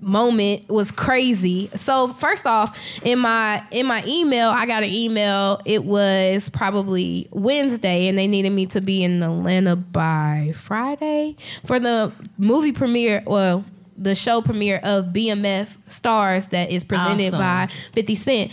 moment 0.00 0.68
was 0.68 0.90
crazy. 0.90 1.68
So 1.76 2.08
first 2.08 2.44
off, 2.46 2.76
in 3.04 3.20
my 3.20 3.64
in 3.70 3.86
my 3.86 4.02
email, 4.06 4.48
I 4.48 4.66
got 4.66 4.82
an 4.82 4.90
email. 4.90 5.60
It 5.64 5.84
was 5.84 6.48
probably 6.48 7.28
Wednesday, 7.30 8.08
and 8.08 8.18
they 8.18 8.26
needed 8.26 8.50
me 8.50 8.66
to 8.66 8.80
be 8.80 9.04
in 9.04 9.22
Atlanta 9.22 9.76
by 9.76 10.52
Friday 10.56 11.36
for 11.64 11.78
the 11.78 12.12
movie 12.36 12.72
premiere. 12.72 13.22
Well 13.26 13.64
the 14.00 14.14
show 14.14 14.40
premiere 14.40 14.80
of 14.82 15.06
BMF 15.06 15.68
Starz 15.88 16.48
that 16.50 16.72
is 16.72 16.82
presented 16.82 17.34
Awesome. 17.34 17.38
by 17.38 17.68
50 17.92 18.14
Cent. 18.16 18.52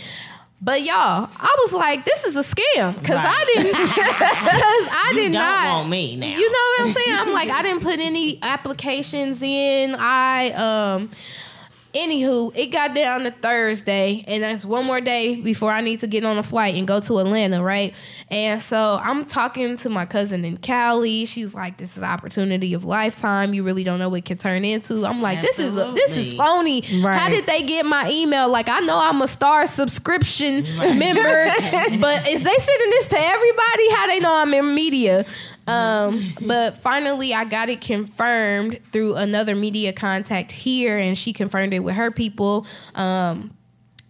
But 0.60 0.82
y'all, 0.82 1.30
I 1.36 1.56
was 1.64 1.72
like, 1.72 2.04
this 2.04 2.24
is 2.24 2.36
a 2.36 2.40
scam 2.40 2.98
because 2.98 3.16
I 3.18 3.44
didn't 3.54 3.72
because 3.78 4.88
I 4.90 5.12
You 5.14 5.20
did 5.22 5.32
not 5.32 5.74
want 5.76 5.88
me 5.88 6.16
now. 6.16 6.26
You 6.26 6.50
know 6.52 6.58
what 6.78 6.80
I'm 6.86 6.92
saying? 6.92 7.16
I'm 7.16 7.32
like, 7.32 7.48
I 7.50 7.62
didn't 7.62 7.82
put 7.82 7.98
any 8.00 8.40
applications 8.42 9.40
in. 9.40 9.94
I 9.98 10.50
um 10.50 11.10
anywho, 11.94 12.52
it 12.56 12.66
got 12.66 12.94
down 12.94 13.22
to 13.22 13.30
Thursday, 13.30 14.24
and 14.26 14.42
that's 14.42 14.64
one 14.64 14.84
more 14.86 15.00
day 15.00 15.40
before 15.40 15.70
I 15.70 15.80
need 15.80 16.00
to 16.00 16.06
get 16.06 16.24
on 16.24 16.38
a 16.38 16.42
flight 16.42 16.74
and 16.74 16.86
go 16.86 17.00
to 17.00 17.18
Atlanta, 17.18 17.62
right? 17.62 17.94
And 18.30 18.60
so 18.60 18.98
I'm 19.02 19.24
talking 19.24 19.76
to 19.78 19.90
my 19.90 20.06
cousin 20.06 20.44
in 20.44 20.58
Cali. 20.58 21.24
She's 21.24 21.54
like, 21.54 21.78
"This 21.78 21.96
is 21.96 22.02
opportunity 22.02 22.74
of 22.74 22.84
lifetime. 22.84 23.54
You 23.54 23.62
really 23.62 23.84
don't 23.84 23.98
know 23.98 24.08
what 24.08 24.18
it 24.18 24.24
can 24.24 24.38
turn 24.38 24.64
into." 24.64 25.06
I'm 25.06 25.22
like, 25.22 25.40
"This 25.40 25.58
is 25.58 25.72
a, 25.72 25.92
this 25.92 26.16
is 26.16 26.34
phony. 26.34 26.82
Right. 27.00 27.18
How 27.18 27.30
did 27.30 27.46
they 27.46 27.62
get 27.62 27.86
my 27.86 28.10
email? 28.10 28.48
Like, 28.48 28.68
I 28.68 28.80
know 28.80 28.98
I'm 28.98 29.22
a 29.22 29.28
Star 29.28 29.66
subscription 29.66 30.64
member, 30.78 31.44
but 32.00 32.28
is 32.28 32.42
they 32.42 32.54
sending 32.54 32.90
this 32.90 33.08
to 33.08 33.18
everybody? 33.18 33.90
How 33.90 34.06
they 34.06 34.20
know 34.20 34.34
I'm 34.34 34.52
in 34.54 34.74
media?" 34.74 35.24
Um, 35.68 36.22
but 36.40 36.78
finally, 36.78 37.34
I 37.34 37.44
got 37.44 37.68
it 37.68 37.80
confirmed 37.80 38.80
through 38.92 39.14
another 39.16 39.54
media 39.54 39.92
contact 39.92 40.52
here, 40.52 40.96
and 40.96 41.16
she 41.16 41.32
confirmed 41.32 41.74
it 41.74 41.80
with 41.80 41.94
her 41.94 42.10
people. 42.10 42.66
Um, 42.94 43.57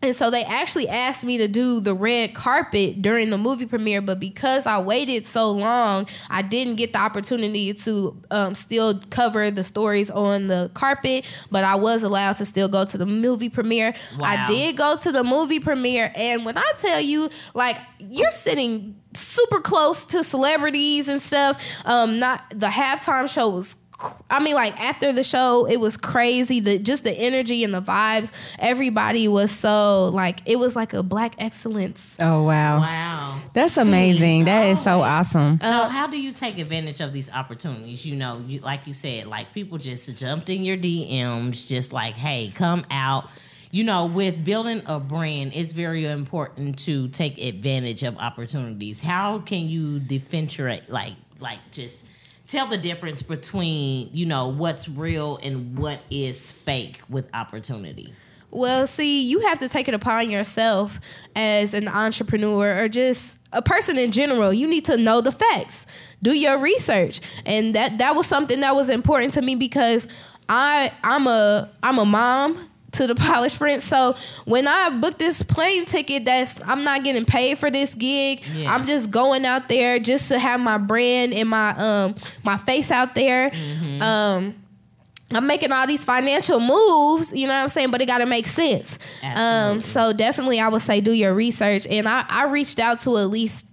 and 0.00 0.14
so 0.14 0.30
they 0.30 0.44
actually 0.44 0.88
asked 0.88 1.24
me 1.24 1.38
to 1.38 1.48
do 1.48 1.80
the 1.80 1.92
red 1.92 2.32
carpet 2.32 3.02
during 3.02 3.30
the 3.30 3.38
movie 3.38 3.66
premiere, 3.66 4.00
but 4.00 4.20
because 4.20 4.64
I 4.64 4.80
waited 4.80 5.26
so 5.26 5.50
long, 5.50 6.06
I 6.30 6.42
didn't 6.42 6.76
get 6.76 6.92
the 6.92 7.00
opportunity 7.00 7.74
to 7.74 8.22
um, 8.30 8.54
still 8.54 9.00
cover 9.10 9.50
the 9.50 9.64
stories 9.64 10.08
on 10.08 10.46
the 10.46 10.70
carpet. 10.72 11.24
But 11.50 11.64
I 11.64 11.74
was 11.74 12.04
allowed 12.04 12.34
to 12.36 12.44
still 12.44 12.68
go 12.68 12.84
to 12.84 12.96
the 12.96 13.06
movie 13.06 13.48
premiere. 13.48 13.92
I 14.20 14.46
did 14.46 14.76
go 14.76 14.96
to 14.96 15.10
the 15.10 15.24
movie 15.24 15.58
premiere, 15.58 16.12
and 16.14 16.44
when 16.44 16.56
I 16.56 16.72
tell 16.78 17.00
you, 17.00 17.28
like, 17.54 17.76
you're 17.98 18.30
sitting 18.30 19.00
super 19.14 19.60
close 19.60 20.04
to 20.06 20.22
celebrities 20.22 21.08
and 21.08 21.20
stuff. 21.20 21.60
Um, 21.84 22.20
not 22.20 22.44
the 22.54 22.68
halftime 22.68 23.28
show 23.28 23.48
was. 23.48 23.76
Cr- 23.98 24.14
I 24.30 24.42
mean, 24.42 24.54
like 24.54 24.78
after 24.80 25.12
the 25.12 25.22
show, 25.22 25.66
it 25.66 25.78
was 25.78 25.96
crazy. 25.96 26.60
The 26.60 26.78
just 26.78 27.04
the 27.04 27.12
energy 27.12 27.64
and 27.64 27.74
the 27.74 27.82
vibes. 27.82 28.32
Everybody 28.58 29.28
was 29.28 29.50
so 29.50 30.08
like 30.08 30.40
it 30.46 30.58
was 30.58 30.74
like 30.74 30.94
a 30.94 31.02
black 31.02 31.34
excellence. 31.38 32.16
Oh 32.20 32.44
wow. 32.44 32.80
Wow. 32.80 33.40
That's 33.52 33.76
amazing. 33.76 34.46
That 34.46 34.66
is 34.66 34.82
so 34.82 35.00
oh. 35.00 35.02
awesome. 35.02 35.58
So 35.60 35.68
uh, 35.68 35.88
how 35.88 36.06
do 36.06 36.20
you 36.20 36.32
take 36.32 36.58
advantage 36.58 37.00
of 37.00 37.12
these 37.12 37.30
opportunities? 37.30 38.06
You 38.06 38.16
know, 38.16 38.42
you 38.46 38.60
like 38.60 38.86
you 38.86 38.92
said, 38.92 39.26
like 39.26 39.52
people 39.52 39.78
just 39.78 40.16
jumped 40.16 40.48
in 40.48 40.64
your 40.64 40.76
DMs, 40.76 41.66
just 41.66 41.92
like, 41.92 42.14
hey, 42.14 42.52
come 42.54 42.86
out. 42.90 43.28
You 43.70 43.84
know, 43.84 44.06
with 44.06 44.44
building 44.44 44.82
a 44.86 44.98
brand, 44.98 45.52
it's 45.54 45.72
very 45.72 46.06
important 46.06 46.78
to 46.80 47.08
take 47.08 47.36
advantage 47.36 48.02
of 48.02 48.16
opportunities. 48.16 49.02
How 49.02 49.40
can 49.40 49.68
you 49.68 49.98
differentiate, 49.98 50.88
like, 50.88 51.12
like 51.38 51.58
just 51.70 52.06
tell 52.48 52.66
the 52.66 52.78
difference 52.78 53.22
between 53.22 54.10
you 54.12 54.26
know 54.26 54.48
what's 54.48 54.88
real 54.88 55.38
and 55.42 55.78
what 55.78 56.00
is 56.10 56.50
fake 56.50 57.00
with 57.08 57.28
opportunity? 57.32 58.12
Well, 58.50 58.86
see, 58.86 59.22
you 59.22 59.40
have 59.40 59.58
to 59.58 59.68
take 59.68 59.88
it 59.88 59.94
upon 59.94 60.30
yourself 60.30 60.98
as 61.36 61.74
an 61.74 61.86
entrepreneur 61.86 62.82
or 62.82 62.88
just 62.88 63.38
a 63.52 63.60
person 63.60 63.98
in 63.98 64.10
general. 64.10 64.52
You 64.54 64.66
need 64.66 64.86
to 64.86 64.96
know 64.96 65.20
the 65.20 65.32
facts. 65.32 65.86
Do 66.22 66.32
your 66.32 66.58
research. 66.58 67.20
And 67.44 67.74
that 67.74 67.98
that 67.98 68.16
was 68.16 68.26
something 68.26 68.60
that 68.60 68.74
was 68.74 68.88
important 68.88 69.34
to 69.34 69.42
me 69.42 69.54
because 69.54 70.08
I 70.48 70.92
I'm 71.04 71.26
a 71.26 71.70
I'm 71.82 71.98
a 71.98 72.04
mom 72.06 72.67
to 72.92 73.06
the 73.06 73.14
Polish 73.14 73.56
prince. 73.56 73.84
So 73.84 74.16
when 74.44 74.66
I 74.66 74.88
booked 74.90 75.18
this 75.18 75.42
plane 75.42 75.84
ticket 75.84 76.24
that's 76.24 76.60
I'm 76.64 76.84
not 76.84 77.04
getting 77.04 77.24
paid 77.24 77.58
for 77.58 77.70
this 77.70 77.94
gig. 77.94 78.44
Yeah. 78.54 78.72
I'm 78.74 78.86
just 78.86 79.10
going 79.10 79.44
out 79.44 79.68
there 79.68 79.98
just 79.98 80.28
to 80.28 80.38
have 80.38 80.60
my 80.60 80.78
brand 80.78 81.34
and 81.34 81.48
my 81.48 81.70
um 81.76 82.14
my 82.44 82.56
face 82.56 82.90
out 82.90 83.14
there. 83.14 83.50
Um 84.00 84.54
I'm 85.30 85.46
making 85.46 85.72
all 85.72 85.86
these 85.86 86.04
financial 86.04 86.58
moves, 86.58 87.32
you 87.34 87.46
know 87.46 87.52
what 87.52 87.62
I'm 87.62 87.68
saying, 87.68 87.90
but 87.90 88.00
it 88.00 88.06
got 88.06 88.18
to 88.18 88.26
make 88.26 88.46
sense. 88.46 88.98
Um, 89.22 89.82
so 89.82 90.14
definitely, 90.14 90.58
I 90.58 90.68
would 90.68 90.80
say 90.80 91.02
do 91.02 91.12
your 91.12 91.34
research. 91.34 91.86
And 91.86 92.08
I, 92.08 92.24
I 92.28 92.44
reached 92.44 92.78
out 92.78 93.02
to 93.02 93.18
at 93.18 93.24
least 93.24 93.66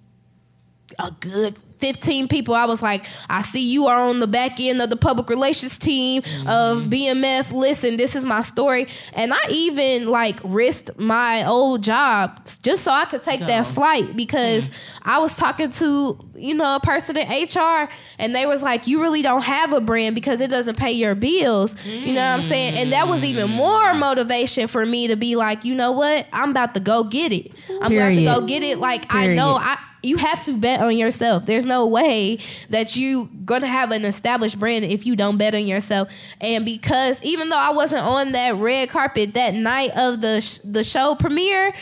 a 1.00 1.12
good 1.12 1.58
15 1.86 2.27
people. 2.27 2.56
I 2.56 2.65
was 2.65 2.82
like, 2.82 3.06
I 3.30 3.44
see 3.44 3.62
you 3.62 3.86
are 3.86 4.00
on 4.00 4.20
the 4.20 4.25
back 4.25 4.60
end 4.60 4.82
of 4.82 4.89
the 4.89 4.98
public 4.98 5.30
relations 5.30 5.77
team 5.77 6.24
of 6.48 6.80
mm-hmm. 6.80 6.89
BMF. 6.89 7.54
Listen, 7.54 7.96
this 7.96 8.15
is 8.15 8.25
my 8.25 8.42
story. 8.42 8.88
And 9.13 9.32
I 9.32 9.38
even 9.51 10.10
like 10.10 10.39
risked 10.44 10.98
my 10.98 11.46
old 11.46 11.84
job 11.84 12.42
just 12.63 12.86
so 12.86 12.92
I 12.92 13.06
could 13.06 13.22
take 13.22 13.42
that 13.42 13.68
flight 13.68 14.18
because 14.18 14.68
mm. 14.68 14.74
I 15.04 15.20
was 15.20 15.36
talking 15.36 15.72
to, 15.74 16.18
you 16.34 16.56
know, 16.56 16.77
a 16.77 16.80
person 16.80 17.18
in 17.18 17.27
HR 17.27 17.88
and 18.18 18.34
they 18.34 18.48
was 18.48 18.63
like, 18.63 18.88
you 18.88 19.00
really 19.00 19.22
don't 19.22 19.44
have 19.44 19.72
a 19.72 19.80
brand 19.80 20.15
because 20.15 20.42
it 20.42 20.50
doesn't 20.50 20.80
pay 20.80 20.92
your 20.92 21.13
bills. 21.13 21.75
You 21.86 22.13
know 22.13 22.22
what 22.22 22.34
I'm 22.34 22.42
saying? 22.42 22.80
And 22.80 22.94
that 22.94 23.08
was 23.08 23.24
even 23.24 23.50
mm. 23.50 23.58
more 23.58 23.94
motivation 23.94 24.68
for 24.68 24.84
me 24.84 25.10
to 25.10 25.15
be 25.15 25.36
like, 25.36 25.63
you 25.65 25.75
know 25.75 25.92
what? 25.92 26.25
I'm 26.34 26.50
about 26.50 26.74
to 26.74 26.80
go 26.80 27.04
get 27.04 27.32
it. 27.32 27.51
I'm 27.80 27.92
Period. 27.92 28.24
about 28.24 28.38
to 28.38 28.42
go 28.42 28.48
get 28.48 28.63
it. 28.63 28.80
Like 28.80 29.06
I 29.13 29.36
know 29.36 29.60
I 29.62 29.77
you 30.06 30.18
have 30.18 30.44
to 30.44 30.58
bet 30.58 30.80
on 30.82 30.96
yourself. 30.96 31.46
There's 31.46 31.66
no 31.66 31.86
way 31.86 32.40
that 32.70 32.96
you 32.96 33.30
gonna 33.46 33.68
have 33.68 33.92
an 33.92 34.06
established 34.06 34.60
brand 34.60 34.86
if 34.86 35.06
you 35.06 35.16
don't 35.16 35.38
bet 35.38 35.56
on 35.56 35.68
yourself. 35.68 36.10
And 36.42 36.66
because 36.66 37.22
even 37.24 37.50
though 37.50 37.60
I 37.60 37.72
wasn't 37.72 38.04
on 38.04 38.32
that 38.34 38.56
red 38.56 38.90
carpet 38.90 39.34
that 39.34 39.54
night 39.54 39.92
of 39.96 40.22
the 40.22 40.42
sh- 40.42 40.60
the 40.60 40.84
show 40.84 41.16
premiere, 41.16 41.74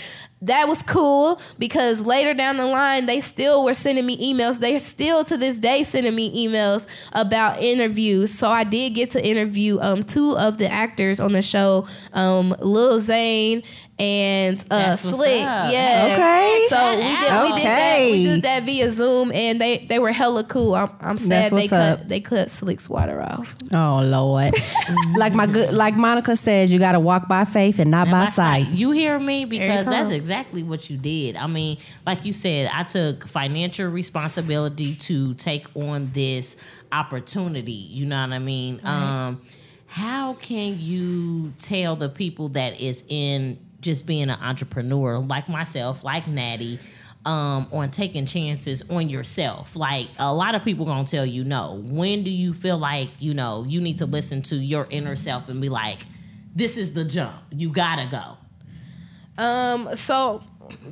that 0.43 0.67
was 0.67 0.83
cool 0.83 1.39
because 1.57 2.01
later 2.01 2.33
down 2.33 2.57
the 2.57 2.65
line 2.67 3.05
they 3.05 3.21
still 3.21 3.63
were 3.63 3.73
sending 3.73 4.05
me 4.05 4.33
emails. 4.33 4.59
They're 4.59 4.79
still 4.79 5.23
to 5.25 5.37
this 5.37 5.55
day 5.57 5.83
sending 5.83 6.13
me 6.13 6.47
emails 6.47 6.85
about 7.13 7.61
interviews. 7.63 8.31
So 8.31 8.49
I 8.49 8.65
did 8.65 8.93
get 8.93 9.11
to 9.11 9.25
interview 9.25 9.79
um 9.79 10.03
two 10.03 10.37
of 10.37 10.57
the 10.57 10.69
actors 10.69 11.19
on 11.19 11.31
the 11.31 11.41
show, 11.41 11.87
um 12.11 12.55
Lil 12.59 12.99
Zane 12.99 13.63
and 13.99 14.59
uh 14.71 14.87
That's 14.87 15.03
what's 15.03 15.17
Slick. 15.17 15.43
up. 15.43 15.71
Yeah. 15.71 16.09
Okay. 16.13 16.65
So 16.67 16.95
we 16.95 17.03
did 17.03 17.41
we 17.41 17.53
did 17.55 17.65
that 17.65 17.99
we 18.11 18.25
did 18.25 18.43
that 18.43 18.63
via 18.63 18.89
Zoom 18.91 19.31
and 19.31 19.61
they 19.61 19.85
they 19.85 19.99
were 19.99 20.11
hella 20.11 20.43
cool. 20.43 20.73
I'm, 20.73 20.89
I'm 20.99 21.17
sad 21.17 21.29
That's 21.31 21.49
they 21.51 21.55
what's 21.55 21.69
cut 21.69 21.99
up. 22.01 22.07
they 22.07 22.19
cut 22.19 22.49
Slick's 22.49 22.89
water 22.89 23.21
off. 23.21 23.55
Oh 23.71 24.01
Lord. 24.03 24.53
like 25.17 25.33
my 25.33 25.45
good 25.45 25.73
like 25.73 25.95
Monica 25.95 26.35
says, 26.35 26.73
you 26.73 26.79
gotta 26.79 26.99
walk 26.99 27.27
by 27.27 27.45
faith 27.45 27.77
and 27.77 27.91
not 27.91 28.07
And 28.07 28.11
by 28.11 28.25
my 28.25 28.29
sight. 28.31 28.67
You 28.69 28.91
hear 28.91 29.19
me? 29.19 29.45
Because 29.45 29.85
that's 29.85 30.09
exactly 30.09 30.63
what 30.63 30.89
you 30.89 30.97
did. 30.97 31.35
I 31.35 31.45
mean, 31.45 31.77
like 32.05 32.25
you 32.25 32.33
said, 32.33 32.71
I 32.73 32.83
took 32.83 33.27
financial 33.27 33.87
responsibility 33.89 34.95
to 34.95 35.35
take 35.35 35.67
on 35.75 36.11
this 36.13 36.55
opportunity. 36.91 37.71
You 37.71 38.07
know 38.07 38.21
what 38.21 38.33
I 38.33 38.39
mean? 38.39 38.81
Um, 38.83 39.41
how 39.87 40.33
can 40.33 40.79
you 40.79 41.53
tell 41.59 41.95
the 41.95 42.09
people 42.09 42.49
that 42.49 42.79
is 42.81 43.03
in 43.07 43.59
just 43.83 44.05
being 44.07 44.29
an 44.29 44.39
entrepreneur, 44.41 45.19
like 45.19 45.47
myself, 45.47 46.03
like 46.03 46.27
Natty, 46.27 46.79
um, 47.25 47.67
on 47.71 47.91
taking 47.91 48.25
chances 48.25 48.89
on 48.89 49.09
yourself? 49.09 49.75
Like 49.75 50.07
a 50.17 50.33
lot 50.33 50.55
of 50.55 50.63
people 50.63 50.85
gonna 50.85 51.05
tell 51.05 51.25
you 51.25 51.43
no. 51.43 51.81
When 51.85 52.23
do 52.23 52.31
you 52.31 52.53
feel 52.53 52.77
like 52.77 53.09
you 53.19 53.33
know 53.33 53.63
you 53.67 53.79
need 53.81 53.99
to 53.99 54.05
listen 54.05 54.41
to 54.43 54.55
your 54.55 54.87
inner 54.89 55.15
self 55.15 55.49
and 55.49 55.61
be 55.61 55.69
like, 55.69 55.99
this 56.55 56.77
is 56.77 56.93
the 56.93 57.05
jump. 57.05 57.35
You 57.51 57.69
gotta 57.69 58.07
go. 58.09 58.37
Um, 59.37 59.95
so 59.95 60.43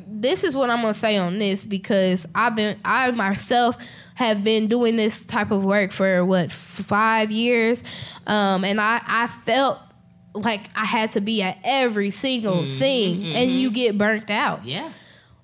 this 0.08 0.44
is 0.44 0.56
what 0.56 0.70
I'm 0.70 0.82
gonna 0.82 0.94
say 0.94 1.18
on 1.18 1.40
this 1.40 1.66
because 1.66 2.28
I've 2.36 2.56
been 2.56 2.78
I 2.84 3.12
myself 3.12 3.78
have 4.16 4.44
been 4.44 4.68
doing 4.68 4.98
this 4.98 5.24
type 5.24 5.52
of 5.52 5.64
work 5.64 5.92
for 5.92 6.24
what 6.26 6.52
five 6.52 7.32
years, 7.32 7.84
um, 8.28 8.64
and 8.64 8.80
I 8.80 9.02
I 9.06 9.28
felt 9.28 9.80
like 10.34 10.62
I 10.76 10.86
had 10.86 11.12
to 11.12 11.22
be 11.22 11.42
at 11.42 11.58
every 11.64 12.10
single 12.12 12.66
thing, 12.66 13.34
and 13.36 13.52
you 13.52 13.72
get 13.72 13.98
burnt 13.98 14.30
out. 14.30 14.66
Yeah. 14.66 14.92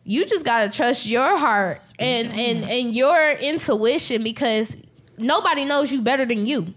you 0.04 0.26
just 0.26 0.46
gotta 0.46 0.70
trust 0.70 1.06
your 1.08 1.38
heart 1.38 1.78
and 2.00 2.32
and 2.32 2.64
and 2.64 2.96
your 2.96 3.32
intuition 3.32 4.24
because 4.24 4.78
nobody 5.18 5.66
knows 5.66 5.92
you 5.92 6.02
better 6.02 6.26
than 6.26 6.46
you. 6.46 6.74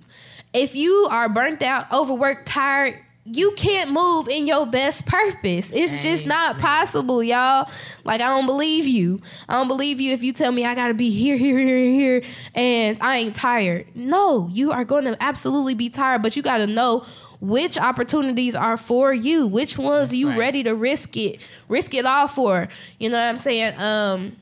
If 0.52 0.74
you 0.74 1.06
are 1.10 1.28
burnt 1.28 1.62
out, 1.62 1.92
overworked, 1.92 2.46
tired, 2.46 2.98
you 3.24 3.52
can't 3.56 3.92
move 3.92 4.26
in 4.28 4.48
your 4.48 4.66
best 4.66 5.06
purpose. 5.06 5.70
It's 5.72 6.00
just 6.02 6.26
not 6.26 6.58
possible, 6.58 7.22
y'all. 7.22 7.70
Like 8.02 8.20
I 8.20 8.26
don't 8.34 8.46
believe 8.46 8.86
you. 8.88 9.20
I 9.48 9.52
don't 9.54 9.68
believe 9.68 10.00
you 10.00 10.12
if 10.12 10.24
you 10.24 10.32
tell 10.32 10.50
me 10.50 10.64
I 10.66 10.74
gotta 10.74 10.94
be 10.94 11.10
here, 11.10 11.36
here, 11.36 11.56
here, 11.60 11.76
here, 11.76 12.22
and 12.56 12.98
I 13.00 13.18
ain't 13.18 13.36
tired. 13.36 13.86
No, 13.94 14.48
you 14.50 14.72
are 14.72 14.84
going 14.84 15.04
to 15.04 15.16
absolutely 15.22 15.74
be 15.74 15.88
tired, 15.88 16.22
but 16.22 16.34
you 16.34 16.42
gotta 16.42 16.66
know 16.66 17.04
which 17.40 17.78
opportunities 17.78 18.54
are 18.54 18.76
for 18.76 19.12
you, 19.12 19.46
which 19.46 19.78
ones 19.78 20.14
you 20.14 20.28
right. 20.28 20.38
ready 20.38 20.62
to 20.64 20.74
risk 20.74 21.16
it, 21.16 21.40
risk 21.68 21.94
it 21.94 22.04
all 22.04 22.28
for. 22.28 22.68
You 22.98 23.10
know 23.10 23.16
what 23.16 23.28
I'm 23.28 23.38
saying? 23.38 23.74
Um, 23.78 24.36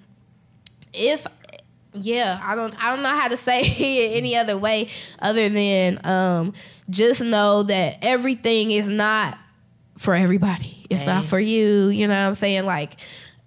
if 0.93 1.27
yeah, 1.93 2.41
I 2.43 2.55
don't 2.55 2.75
I 2.83 2.95
don't 2.95 3.03
know 3.03 3.09
how 3.09 3.29
to 3.29 3.37
say 3.37 3.61
it 3.61 4.17
any 4.17 4.37
other 4.37 4.59
way 4.59 4.91
other 5.19 5.49
than 5.49 6.01
um 6.05 6.53
just 6.91 7.23
know 7.23 7.65
that 7.65 7.99
everything 8.03 8.71
is 8.71 8.89
not 8.89 9.39
for 9.99 10.15
everybody. 10.15 10.87
It's 10.89 11.05
not 11.05 11.27
for 11.27 11.39
you. 11.39 11.89
You 11.89 12.09
know 12.09 12.15
what 12.15 12.29
I'm 12.29 12.35
saying? 12.35 12.65
Like 12.65 12.99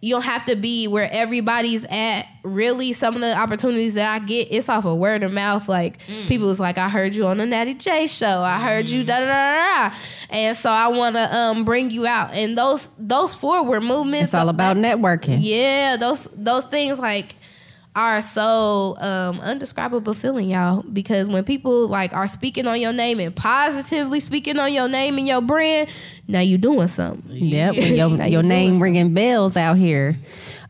you 0.02 0.16
don't 0.16 0.26
have 0.26 0.46
to 0.46 0.56
be 0.56 0.88
where 0.88 1.08
everybody's 1.12 1.86
at. 1.86 2.24
Really, 2.44 2.92
some 2.92 3.14
of 3.14 3.22
the 3.22 3.38
opportunities 3.38 3.94
that 3.94 4.12
I 4.12 4.18
get, 4.26 4.48
it's 4.50 4.68
off 4.68 4.84
of 4.86 4.98
word 4.98 5.22
of 5.22 5.32
mouth. 5.32 5.70
Like 5.70 6.00
Mm. 6.08 6.28
people 6.28 6.48
was 6.48 6.60
like, 6.60 6.80
I 6.80 6.90
heard 6.90 7.14
you 7.14 7.28
on 7.28 7.38
the 7.38 7.46
Natty 7.46 7.76
J 7.76 8.08
show. 8.08 8.42
I 8.42 8.60
heard 8.60 8.90
you 8.90 9.04
da 9.04 9.20
da 9.20 9.26
da 9.28 9.56
da. 9.56 9.90
da. 9.90 9.96
And 10.32 10.58
so 10.58 10.72
I 10.72 10.88
want 10.88 11.16
to 11.18 11.36
um 11.36 11.64
bring 11.66 11.92
you 11.92 12.08
out. 12.08 12.34
And 12.34 12.58
those 12.58 12.90
those 12.98 13.36
forward 13.36 13.82
movements. 13.82 14.24
It's 14.24 14.34
all 14.34 14.50
about 14.50 14.76
networking. 14.76 15.38
Yeah, 15.42 15.98
those 15.98 16.28
those 16.36 16.66
things 16.66 16.98
like 16.98 17.36
are 17.96 18.22
so 18.22 18.96
um 19.00 19.40
undescribable 19.42 20.14
feeling 20.14 20.50
y'all. 20.50 20.84
Because 20.84 21.30
when 21.30 21.44
people 21.44 21.88
like 21.88 22.14
are 22.14 22.28
speaking 22.28 22.68
on 22.68 22.80
your 22.80 22.94
name 22.94 23.20
and 23.20 23.36
positively 23.36 24.20
speaking 24.20 24.60
on 24.60 24.74
your 24.74 24.88
name 24.88 25.18
and 25.18 25.28
your 25.28 25.42
brand 25.42 25.90
now 26.28 26.40
you 26.40 26.58
doing 26.58 26.88
something. 26.88 27.24
Yep, 27.30 27.76
your 27.78 28.24
your 28.26 28.44
name 28.44 28.82
ringing 28.82 29.14
bells 29.14 29.58
out 29.58 29.78
here. 29.78 30.18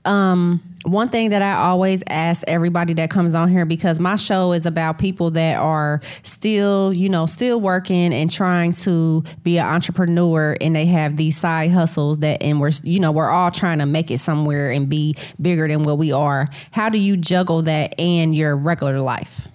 Um, 0.06 0.62
one 0.84 1.10
thing 1.10 1.30
that 1.30 1.42
I 1.42 1.54
always 1.54 2.04
ask 2.08 2.44
everybody 2.48 2.94
that 2.96 3.10
comes 3.10 3.36
on 3.36 3.50
here 3.50 3.66
because 3.66 4.00
my 4.00 4.16
show 4.16 4.52
is 4.52 4.66
about 4.66 4.98
people 4.98 5.32
that 5.32 5.58
are 5.58 6.02
still, 6.24 6.92
you 6.94 7.08
know, 7.08 7.28
still 7.28 7.62
working 7.62 8.14
and 8.14 8.32
trying 8.32 8.74
to 8.74 9.24
be 9.44 9.58
an 9.58 9.66
entrepreneur, 9.66 10.58
and 10.60 10.76
they 10.76 10.86
have 10.88 11.18
these 11.18 11.38
side 11.38 11.72
hustles 11.72 12.20
that, 12.20 12.42
and 12.42 12.60
we're, 12.60 12.72
you 12.84 13.00
know, 13.00 13.12
we're 13.12 13.30
all 13.30 13.52
trying 13.52 13.78
to 13.80 13.86
make 13.86 14.10
it 14.10 14.20
somewhere 14.20 14.72
and 14.72 14.90
be 14.90 15.16
bigger 15.40 15.68
than 15.68 15.84
what 15.84 15.98
we 15.98 16.12
are. 16.12 16.48
How 16.72 16.90
do 16.90 16.98
you 16.98 17.16
juggle 17.16 17.62
that 17.64 18.00
and 18.00 18.34
your 18.36 18.56
regular 18.56 19.00
life? 19.00 19.48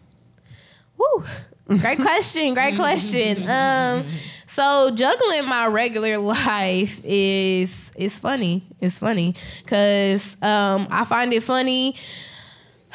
Woo. 0.96 1.24
Great 1.68 1.98
question. 1.98 2.54
Great 2.54 2.76
question. 2.76 3.42
Um, 3.48 4.06
so 4.46 4.90
juggling 4.94 5.46
my 5.46 5.66
regular 5.66 6.18
life 6.36 7.00
is 7.04 7.92
is 7.96 8.18
funny. 8.18 8.64
It's 8.80 8.98
funny 8.98 9.34
because 9.62 10.36
um, 10.42 10.86
I 10.90 11.04
find 11.04 11.32
it 11.32 11.42
funny. 11.42 11.96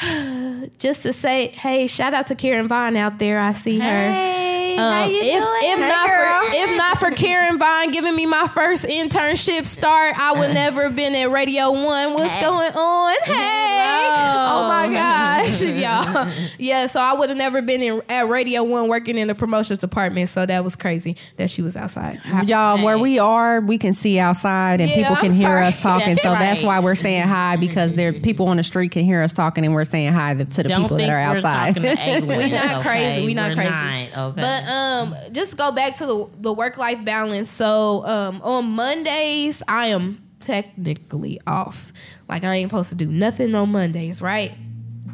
Just 0.80 1.04
to 1.04 1.14
say, 1.14 1.48
hey, 1.48 1.88
shout 1.88 2.14
out 2.14 2.28
to 2.28 2.36
Karen 2.36 2.68
Vaughn 2.68 2.96
out 2.96 3.20
there. 3.20 3.40
I 3.40 3.54
see 3.54 3.78
her. 3.80 4.12
Hey, 4.12 4.52
how 4.52 4.61
Um, 4.82 5.10
you 5.12 5.20
if 5.22 5.44
if 5.64 5.80
Hey, 5.80 5.90
not 5.90 6.08
girl. 6.08 6.42
for 6.50 6.56
if 6.56 6.78
not 6.78 6.98
for 7.00 7.12
Karen 7.12 7.58
Vine 7.58 7.92
giving 7.92 8.16
me 8.16 8.26
my 8.26 8.48
first 8.48 8.86
internship 8.86 9.66
start, 9.66 10.18
I 10.18 10.34
would 10.34 10.54
never 10.54 10.84
have 10.84 10.96
been 10.96 11.14
at 11.16 11.30
Radio 11.32 11.72
One. 11.72 12.14
What's 12.14 12.34
Hey. 12.36 12.42
going 12.42 12.72
on? 12.74 13.16
Hey, 13.24 14.36
oh 14.38 14.68
my 14.68 14.88
gosh, 14.92 15.62
y'all. 15.62 16.28
Yeah, 16.58 16.88
so 16.88 17.00
I 17.00 17.14
would 17.14 17.30
have 17.30 17.38
never 17.38 17.62
been 17.62 17.82
in 17.82 18.02
at 18.10 18.28
Radio 18.28 18.64
One 18.64 18.88
working 18.88 19.18
in 19.18 19.28
the 19.28 19.36
promotions 19.36 19.80
department. 19.80 20.30
So 20.30 20.46
that 20.46 20.64
was 20.64 20.76
crazy 20.76 21.16
that 21.38 21.50
she 21.50 21.62
was 21.62 21.76
outside. 21.78 22.20
Y'all, 22.46 22.84
where 22.84 22.98
we 22.98 23.20
are, 23.20 23.62
we 23.62 23.78
can 23.78 23.94
see 23.94 24.20
outside 24.20 24.82
and 24.82 24.90
Yeah, 24.90 24.96
people 24.98 25.16
I'm 25.16 25.22
can 25.22 25.32
hear 25.32 25.48
sorry. 25.48 25.66
us 25.66 25.78
talking. 25.82 26.10
That's 26.10 26.22
so 26.24 26.32
that's 26.32 26.64
why 26.64 26.80
we're 26.80 26.96
saying 26.96 27.28
hi 27.28 27.56
because 27.58 27.94
there 27.94 28.14
people 28.14 28.48
on 28.48 28.58
the 28.58 28.64
street 28.64 28.92
can 28.92 29.06
hear 29.06 29.22
us 29.22 29.34
talking 29.34 29.66
and 29.66 29.74
we're 29.74 29.86
saying 29.86 30.14
hi 30.14 30.34
to 30.34 30.44
the 30.46 30.64
Don't 30.64 30.82
people 30.84 30.98
think 30.98 31.08
that 31.10 31.14
are 31.14 31.20
outside. 31.20 31.76
we're 31.78 31.88
outside. 31.90 31.98
talking 31.98 31.98
to 31.98 32.10
aliens. 32.10 32.44
We 32.46 32.52
not 32.52 32.76
okay? 32.78 32.82
crazy. 32.90 33.26
We 33.26 33.34
not 33.34 33.50
We're 33.50 33.56
crazy. 33.56 33.70
not, 33.72 34.18
okay. 34.32 34.42
But 34.42 34.64
um, 34.72 35.16
just 35.32 35.58
go 35.58 35.72
back 35.72 35.96
to 35.98 36.06
the 36.06 36.30
the 36.40 36.54
work 36.54 36.78
life 36.78 37.04
balance. 37.04 37.50
So 37.52 38.06
um, 38.06 38.42
on 38.42 38.72
Mondays, 38.72 39.62
I 39.68 39.88
am 39.88 40.22
technically 40.40 41.40
off. 41.48 41.92
Like 42.28 42.44
I 42.44 42.56
ain't 42.56 42.70
supposed 42.70 42.90
to 42.90 42.96
do 42.96 43.08
nothing 43.08 43.54
on 43.56 43.72
Mondays, 43.72 44.22
right? 44.22 44.52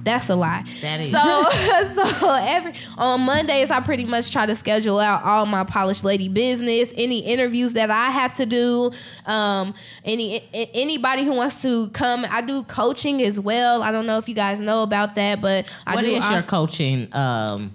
That's 0.03 0.29
a 0.29 0.35
lie. 0.37 0.63
That 0.81 1.01
is. 1.01 1.11
So 1.11 1.19
so 2.21 2.33
every 2.39 2.73
on 2.97 3.21
Mondays 3.21 3.71
I 3.71 3.81
pretty 3.81 4.05
much 4.05 4.31
try 4.31 4.45
to 4.45 4.55
schedule 4.55 4.99
out 5.01 5.23
all 5.23 5.45
my 5.45 5.65
polished 5.65 6.05
lady 6.05 6.29
business, 6.29 6.93
any 6.95 7.19
interviews 7.19 7.73
that 7.73 7.91
I 7.91 8.05
have 8.11 8.33
to 8.35 8.45
do, 8.45 8.91
um, 9.25 9.73
any 10.05 10.41
anybody 10.53 11.25
who 11.25 11.31
wants 11.35 11.61
to 11.63 11.89
come. 11.89 12.25
I 12.29 12.41
do 12.41 12.63
coaching 12.63 13.22
as 13.22 13.37
well. 13.37 13.83
I 13.83 13.91
don't 13.91 14.05
know 14.05 14.17
if 14.17 14.29
you 14.29 14.35
guys 14.35 14.61
know 14.61 14.81
about 14.83 15.15
that, 15.15 15.41
but 15.41 15.67
I 15.85 15.96
what 15.96 16.05
do. 16.05 16.11
is 16.11 16.24
off- 16.24 16.31
your 16.31 16.43
coaching? 16.43 17.13
Um, 17.13 17.74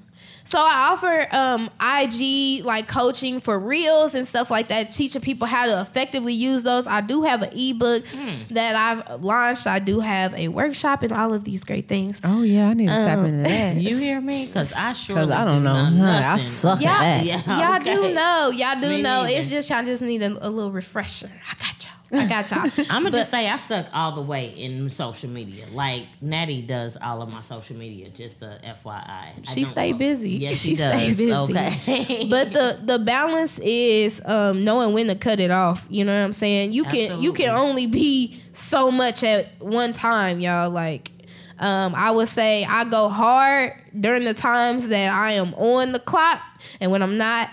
so 0.52 0.58
I 0.58 0.90
offer 0.92 1.26
um, 1.34 1.70
IG 1.80 2.62
like 2.64 2.86
coaching 2.86 3.40
for 3.40 3.58
reels 3.58 4.14
and 4.14 4.28
stuff 4.28 4.50
like 4.50 4.68
that, 4.68 4.92
teaching 4.92 5.22
people 5.22 5.46
how 5.46 5.64
to 5.66 5.80
effectively 5.80 6.34
use 6.34 6.62
those. 6.62 6.86
I 6.86 7.00
do 7.00 7.22
have 7.22 7.40
an 7.40 7.50
ebook 7.58 8.04
Hmm. 8.06 8.54
that 8.54 8.76
I've 8.76 9.22
launched. 9.22 9.66
I 9.66 9.78
do 9.78 10.00
have 10.00 10.34
a 10.34 10.48
workshop 10.48 11.02
and 11.02 11.12
all 11.12 11.32
of 11.32 11.44
these 11.44 11.64
great 11.64 11.88
things. 11.88 12.20
oh 12.22 12.42
yeah, 12.42 12.68
I 12.68 12.74
need 12.74 12.88
to 12.88 12.94
tap 12.94 13.18
Um, 13.18 13.24
into 13.26 13.48
that. 13.48 13.76
you 13.88 13.96
hear 13.96 14.20
me? 14.20 14.44
Because 14.46 14.74
I 14.74 14.92
sure 15.02 15.16
Because 15.16 15.30
I 15.30 15.44
don't 15.46 15.64
know. 15.64 15.88
Not 15.88 16.22
Huh, 16.22 16.32
I 16.34 16.36
suck 16.36 16.80
Y'all, 16.82 16.90
at 16.90 17.24
that. 17.24 17.24
Yeah, 17.24 17.70
y'all 17.70 17.80
do 17.82 18.12
know. 18.12 18.50
Y'all 18.54 18.80
do 18.80 18.88
Me 18.90 19.02
know. 19.02 19.22
neither. 19.22 19.38
It's 19.38 19.48
just 19.48 19.70
y'all 19.70 19.84
just 19.84 20.02
need 20.02 20.20
a, 20.22 20.46
a 20.46 20.50
little 20.50 20.70
refresher. 20.72 21.30
I 21.50 21.54
got 21.54 21.62
y'all. 21.68 21.71
I 22.12 22.26
got 22.26 22.50
y'all. 22.50 22.60
I'm 22.90 23.02
gonna 23.02 23.10
But- 23.10 23.18
just 23.18 23.30
say 23.30 23.48
I 23.48 23.56
suck 23.56 23.86
all 23.92 24.14
the 24.14 24.22
way 24.22 24.48
in 24.48 24.90
social 24.90 25.30
media. 25.30 25.66
Like 25.72 26.06
Natty 26.20 26.62
does 26.62 26.96
all 27.00 27.22
of 27.22 27.28
my 27.28 27.40
social 27.40 27.76
media. 27.76 28.10
Just 28.10 28.42
a 28.42 28.60
FYI. 28.64 29.48
She 29.52 29.64
stay 29.64 29.92
know. 29.92 29.98
busy. 29.98 30.30
Yes, 30.30 30.58
She 30.60 30.70
she, 30.70 30.74
stay 30.76 31.08
does. 31.08 31.18
busy. 31.18 31.32
Okay. 31.32 32.26
but 32.30 32.52
the 32.52 32.78
the 32.82 32.98
balance 32.98 33.58
is 33.60 34.20
um, 34.24 34.64
knowing 34.64 34.92
when 34.94 35.06
to 35.08 35.14
cut 35.14 35.40
it 35.40 35.50
off. 35.50 35.86
You 35.88 36.04
know 36.04 36.12
what 36.18 36.24
I'm 36.24 36.32
saying? 36.32 36.72
You 36.72 36.84
can 36.84 37.20
you 37.22 37.32
can 37.32 37.50
only 37.50 37.86
be 37.86 38.40
so 38.52 38.90
much 38.90 39.24
at 39.24 39.46
one 39.60 39.92
time, 39.92 40.40
y'all. 40.40 40.70
Like 40.70 41.10
um, 41.58 41.94
I 41.94 42.10
would 42.10 42.28
say 42.28 42.64
I 42.64 42.84
go 42.84 43.08
hard 43.08 43.72
during 43.98 44.24
the 44.24 44.34
times 44.34 44.88
that 44.88 45.12
I 45.14 45.32
am 45.32 45.54
on 45.54 45.92
the 45.92 45.98
clock, 46.00 46.40
and 46.80 46.90
when 46.90 47.02
I'm 47.02 47.16
not. 47.16 47.48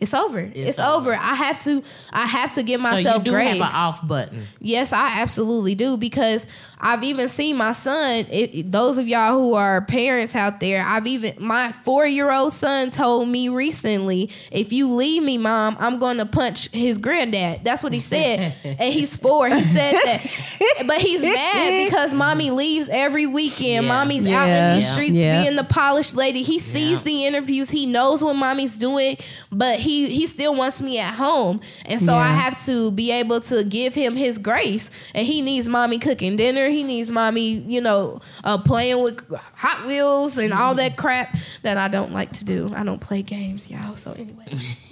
It's 0.00 0.14
over. 0.14 0.38
It's, 0.38 0.78
over. 0.78 1.10
over. 1.10 1.12
I 1.12 1.34
have 1.34 1.62
to. 1.64 1.82
I 2.12 2.26
have 2.26 2.54
to 2.54 2.62
give 2.62 2.80
so 2.80 2.90
myself 2.90 3.26
you 3.26 3.32
do 3.32 3.36
have 3.36 3.56
an 3.56 3.62
off 3.62 4.06
button. 4.06 4.44
Yes, 4.60 4.92
I 4.92 5.20
absolutely 5.20 5.74
do 5.74 5.96
because 5.96 6.46
I've 6.80 7.02
even 7.02 7.28
seen 7.28 7.56
my 7.56 7.72
son. 7.72 8.26
It, 8.30 8.70
those 8.70 8.98
of 8.98 9.08
y'all 9.08 9.32
who 9.38 9.54
are 9.54 9.80
parents 9.82 10.36
out 10.36 10.60
there, 10.60 10.84
I've 10.84 11.06
even 11.06 11.34
my 11.38 11.72
four 11.72 12.06
year 12.06 12.30
old 12.30 12.52
son 12.52 12.90
told 12.90 13.28
me 13.28 13.48
recently, 13.48 14.30
"If 14.52 14.72
you 14.72 14.92
leave 14.92 15.22
me, 15.22 15.38
mom, 15.38 15.76
I'm 15.80 15.98
going 15.98 16.18
to 16.18 16.26
punch 16.26 16.70
his 16.70 16.98
granddad." 16.98 17.64
That's 17.64 17.82
what 17.82 17.92
he 17.92 18.00
said, 18.00 18.54
and 18.64 18.94
he's 18.94 19.16
four. 19.16 19.48
He 19.48 19.62
said 19.64 19.92
that, 19.92 20.84
but 20.86 20.98
he's 20.98 21.20
mad 21.22 21.84
because 21.86 22.14
mommy 22.14 22.50
leaves 22.50 22.88
every 22.88 23.26
weekend. 23.26 23.84
Yeah. 23.86 23.92
Mommy's 23.92 24.26
out 24.26 24.48
in 24.48 24.54
Yeah. 24.54 24.74
these 24.74 24.84
Yeah. 24.86 24.92
streets 24.92 25.14
Yeah. 25.16 25.42
being 25.42 25.56
the 25.56 25.64
polished 25.64 26.14
lady. 26.14 26.42
He 26.42 26.58
sees 26.58 26.98
Yeah. 26.98 27.04
the 27.04 27.24
interviews. 27.26 27.70
He 27.70 27.86
knows 27.86 28.22
what 28.22 28.36
mommy's 28.36 28.76
doing, 28.78 29.16
but 29.50 29.80
he 29.80 30.08
he 30.10 30.26
still 30.26 30.54
wants 30.54 30.80
me 30.80 30.98
at 30.98 31.14
home, 31.14 31.60
and 31.86 32.00
so 32.00 32.14
I 32.14 32.28
have 32.28 32.64
to 32.66 32.90
be 32.92 33.10
able 33.10 33.40
to 33.42 33.64
give 33.64 33.94
him 33.94 34.14
his 34.14 34.38
grace. 34.38 34.90
And 35.14 35.26
he 35.26 35.40
needs 35.40 35.68
mommy 35.68 35.98
cooking 35.98 36.36
dinner. 36.36 36.67
He 36.68 36.84
needs 36.84 37.10
mommy, 37.10 37.50
you 37.50 37.80
know, 37.80 38.20
uh, 38.44 38.58
playing 38.58 39.02
with 39.02 39.24
Hot 39.54 39.86
Wheels 39.86 40.38
and 40.38 40.52
all 40.52 40.74
that 40.76 40.96
crap 40.96 41.36
that 41.62 41.76
I 41.76 41.88
don't 41.88 42.12
like 42.12 42.32
to 42.34 42.44
do. 42.44 42.70
I 42.74 42.84
don't 42.84 43.00
play 43.00 43.22
games, 43.22 43.70
y'all. 43.70 43.96
So 43.96 44.12
anyway. 44.12 44.46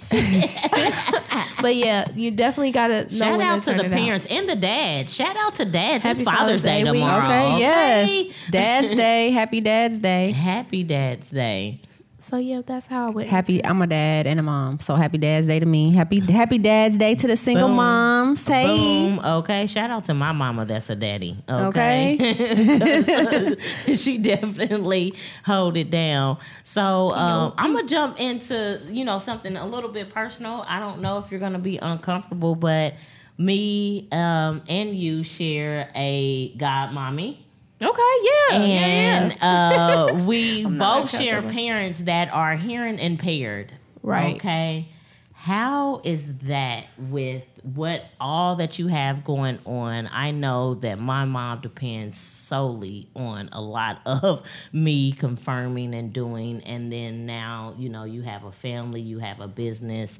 but 1.61 1.75
yeah, 1.75 2.09
you 2.15 2.31
definitely 2.31 2.71
gotta 2.71 3.03
know 3.03 3.09
Shout 3.09 3.37
when 3.37 3.41
out 3.47 3.63
to 3.63 3.69
turn 3.71 3.77
the 3.79 3.85
it 3.85 3.93
out. 3.93 3.97
parents 3.99 4.25
and 4.27 4.47
the 4.47 4.55
dads. 4.55 5.13
Shout 5.13 5.35
out 5.35 5.55
to 5.55 5.65
dads. 5.65 6.05
it's 6.05 6.21
Father's 6.21 6.39
Father's 6.39 6.63
Day, 6.63 6.83
Day 6.83 6.91
tomorrow. 6.91 7.25
Okay, 7.25 7.59
yes. 7.59 8.35
Dad's 8.49 8.87
Day. 8.95 9.31
Happy 9.31 9.59
Dad's 9.61 9.99
Day. 9.99 10.31
Happy 10.31 10.83
Dad's 10.83 11.29
Day. 11.29 11.81
So 12.27 12.35
yeah, 12.35 12.61
that's 12.65 12.87
how 12.87 13.07
I 13.07 13.09
went. 13.09 13.29
Happy 13.29 13.63
I'm 13.63 13.81
a 13.81 13.87
dad 13.87 14.27
and 14.27 14.37
a 14.37 14.43
mom. 14.43 14.81
So 14.81 14.95
happy 14.95 15.17
Dad's 15.17 15.47
Day 15.47 15.61
to 15.61 15.65
me. 15.65 15.93
Happy 15.93 16.19
Happy 16.19 16.57
Dad's 16.57 16.97
Day 16.97 17.15
to 17.15 17.25
the 17.25 17.37
single 17.37 17.69
Boom. 17.69 17.77
moms. 17.77 18.45
Hey. 18.45 18.65
Boom. 18.65 19.19
Okay. 19.19 19.65
Shout 19.65 19.91
out 19.91 20.03
to 20.03 20.13
my 20.13 20.33
mama. 20.33 20.65
That's 20.65 20.89
a 20.89 20.97
daddy. 20.97 21.37
Okay. 21.49 23.55
she 23.95 24.17
definitely 24.17 25.13
hold 25.45 25.77
it 25.77 25.89
down. 25.89 26.39
So 26.63 27.13
um, 27.13 27.53
I'm 27.57 27.73
gonna 27.73 27.87
jump 27.87 28.19
into 28.19 28.81
you 28.89 29.05
know 29.05 29.19
something 29.19 29.55
a 29.55 29.65
little 29.65 29.89
bit 29.89 30.09
personal. 30.09 30.65
I 30.67 30.81
don't 30.81 31.01
know 31.01 31.19
if 31.19 31.31
you're 31.31 31.39
gonna 31.39 31.59
be 31.59 31.77
uncomfortable, 31.77 32.55
but 32.55 32.95
me 33.37 34.09
um, 34.11 34.63
and 34.67 34.93
you 34.93 35.23
share 35.23 35.89
a 35.95 36.53
god 36.57 36.91
mommy. 36.91 37.46
Okay, 37.81 38.01
yeah, 38.23 38.57
and 38.57 39.31
yeah, 39.33 39.37
yeah. 39.39 40.05
uh, 40.11 40.23
we 40.25 40.65
both 40.65 41.15
share 41.15 41.41
parents 41.43 41.99
that 42.01 42.29
are 42.33 42.55
hearing 42.55 42.97
impaired. 42.97 43.71
Right. 44.01 44.35
Okay. 44.35 44.89
How 45.33 46.01
is 46.03 46.35
that 46.39 46.87
with 46.97 47.43
what 47.61 48.03
all 48.19 48.55
that 48.55 48.79
you 48.79 48.87
have 48.87 49.23
going 49.23 49.59
on? 49.65 50.09
I 50.11 50.31
know 50.31 50.73
that 50.75 50.99
my 50.99 51.25
mom 51.25 51.61
depends 51.61 52.17
solely 52.17 53.07
on 53.15 53.49
a 53.51 53.61
lot 53.61 54.01
of 54.05 54.43
me 54.73 55.11
confirming 55.11 55.93
and 55.93 56.11
doing, 56.11 56.61
and 56.63 56.91
then 56.91 57.27
now 57.27 57.75
you 57.77 57.89
know 57.89 58.05
you 58.05 58.23
have 58.23 58.43
a 58.43 58.51
family, 58.51 59.01
you 59.01 59.19
have 59.19 59.39
a 59.39 59.47
business, 59.47 60.17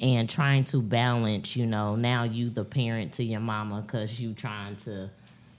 and 0.00 0.30
trying 0.30 0.64
to 0.66 0.80
balance. 0.80 1.56
You 1.56 1.66
know, 1.66 1.96
now 1.96 2.22
you 2.22 2.50
the 2.50 2.64
parent 2.64 3.14
to 3.14 3.24
your 3.24 3.40
mama 3.40 3.82
because 3.82 4.20
you 4.20 4.32
trying 4.32 4.76
to 4.76 5.10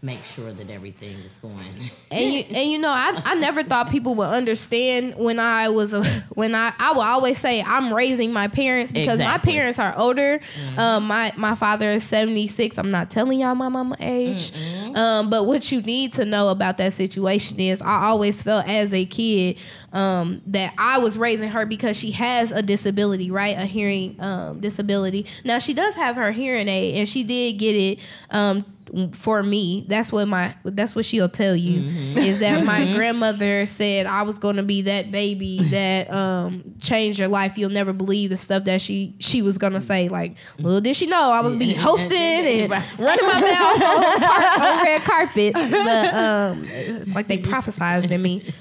make 0.04 0.24
sure 0.24 0.52
that 0.52 0.70
everything 0.72 1.16
is 1.20 1.34
going. 1.38 1.60
and 2.12 2.34
you, 2.34 2.40
and 2.50 2.72
you 2.72 2.80
know, 2.80 2.90
I, 2.90 3.22
I 3.24 3.36
never 3.36 3.62
thought 3.62 3.90
people 3.92 4.16
would 4.16 4.30
understand 4.30 5.16
when 5.16 5.38
I 5.40 5.70
was 5.70 5.94
a, 5.94 6.04
when 6.34 6.56
I 6.56 6.74
I 6.80 6.94
will 6.94 7.02
always 7.02 7.38
say 7.38 7.62
I'm 7.62 7.94
raising 7.94 8.34
my 8.34 8.48
parents 8.48 8.92
because 8.92 9.20
Exactly. 9.20 9.52
my 9.54 9.54
parents 9.54 9.80
are 9.80 9.94
older. 9.96 10.40
Um, 10.78 11.06
my 11.08 11.32
my 11.38 11.54
father 11.56 11.88
is 11.90 12.04
76. 12.04 12.78
I'm 12.80 12.90
not 12.90 13.12
telling 13.12 13.40
y'all 13.40 13.54
my 13.56 13.70
mama 13.70 13.96
age. 14.00 14.52
Um, 14.96 15.30
but 15.30 15.46
what 15.46 15.72
you 15.72 15.82
need 15.82 16.14
to 16.14 16.26
know 16.26 16.50
about 16.50 16.78
that 16.80 16.94
situation 16.94 17.60
is 17.60 17.82
I 17.82 18.06
always 18.08 18.42
felt 18.42 18.68
as 18.68 18.94
a 18.94 19.06
kid 19.06 19.60
um, 19.94 20.42
that 20.48 20.74
I 20.78 20.98
was 21.00 21.18
raising 21.18 21.50
her 21.50 21.66
because 21.66 21.98
she 21.98 22.12
has 22.12 22.52
a 22.52 22.62
disability, 22.62 23.30
right? 23.30 23.58
A 23.58 23.66
hearing 23.66 24.20
um, 24.20 24.60
disability. 24.60 25.28
Now 25.46 25.60
she 25.60 25.74
does 25.74 25.96
have 25.96 26.16
her 26.16 26.32
hearing 26.32 26.68
aid, 26.68 26.98
and 26.98 27.08
she 27.08 27.24
did 27.24 27.54
get 27.54 27.76
it 27.76 28.00
um, 28.32 28.66
for 29.14 29.42
me. 29.42 29.86
That's 29.88 30.12
what 30.12 30.28
my 30.28 30.56
that's 30.64 30.96
what 30.96 31.06
she'll 31.06 31.30
tell 31.30 31.56
you 31.56 31.84
is 32.20 32.40
that 32.40 32.66
my 32.66 32.92
grandmother 32.94 33.66
said 33.66 34.06
I 34.06 34.24
was 34.24 34.38
going 34.38 34.58
to 34.58 34.64
be 34.64 34.84
that 34.84 35.12
baby 35.12 35.60
that 35.64 36.12
um, 36.12 36.76
changed 36.80 37.20
your 37.20 37.28
life. 37.28 37.58
You'll 37.58 37.70
never 37.70 37.94
believe 37.94 38.30
the 38.30 38.38
stuff 38.38 38.66
that 38.66 38.82
she 38.82 39.16
she 39.20 39.42
was 39.42 39.58
going 39.58 39.74
to 39.74 39.82
say. 39.82 40.10
Like 40.10 40.36
little 40.60 40.82
did 40.82 40.96
she 40.96 41.08
know 41.08 41.32
I 41.32 41.42
was 41.42 41.56
be 41.56 41.74
hosting 41.74 42.18
and 42.18 42.72
running 43.00 43.26
my 43.26 43.42
mouth 43.42 43.82
on, 43.82 44.62
on 44.62 44.84
red 44.84 45.02
carpet. 45.02 45.54
But 45.54 46.14
um, 46.14 46.66
it's 46.66 47.16
like 47.16 47.28
they 47.28 47.38
prophesized 47.42 48.12
in 48.12 48.22
me. 48.22 48.54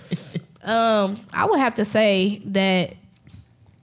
Um, 0.63 1.17
I 1.33 1.47
would 1.47 1.59
have 1.59 1.75
to 1.77 1.85
say 1.85 2.43
that 2.47 2.95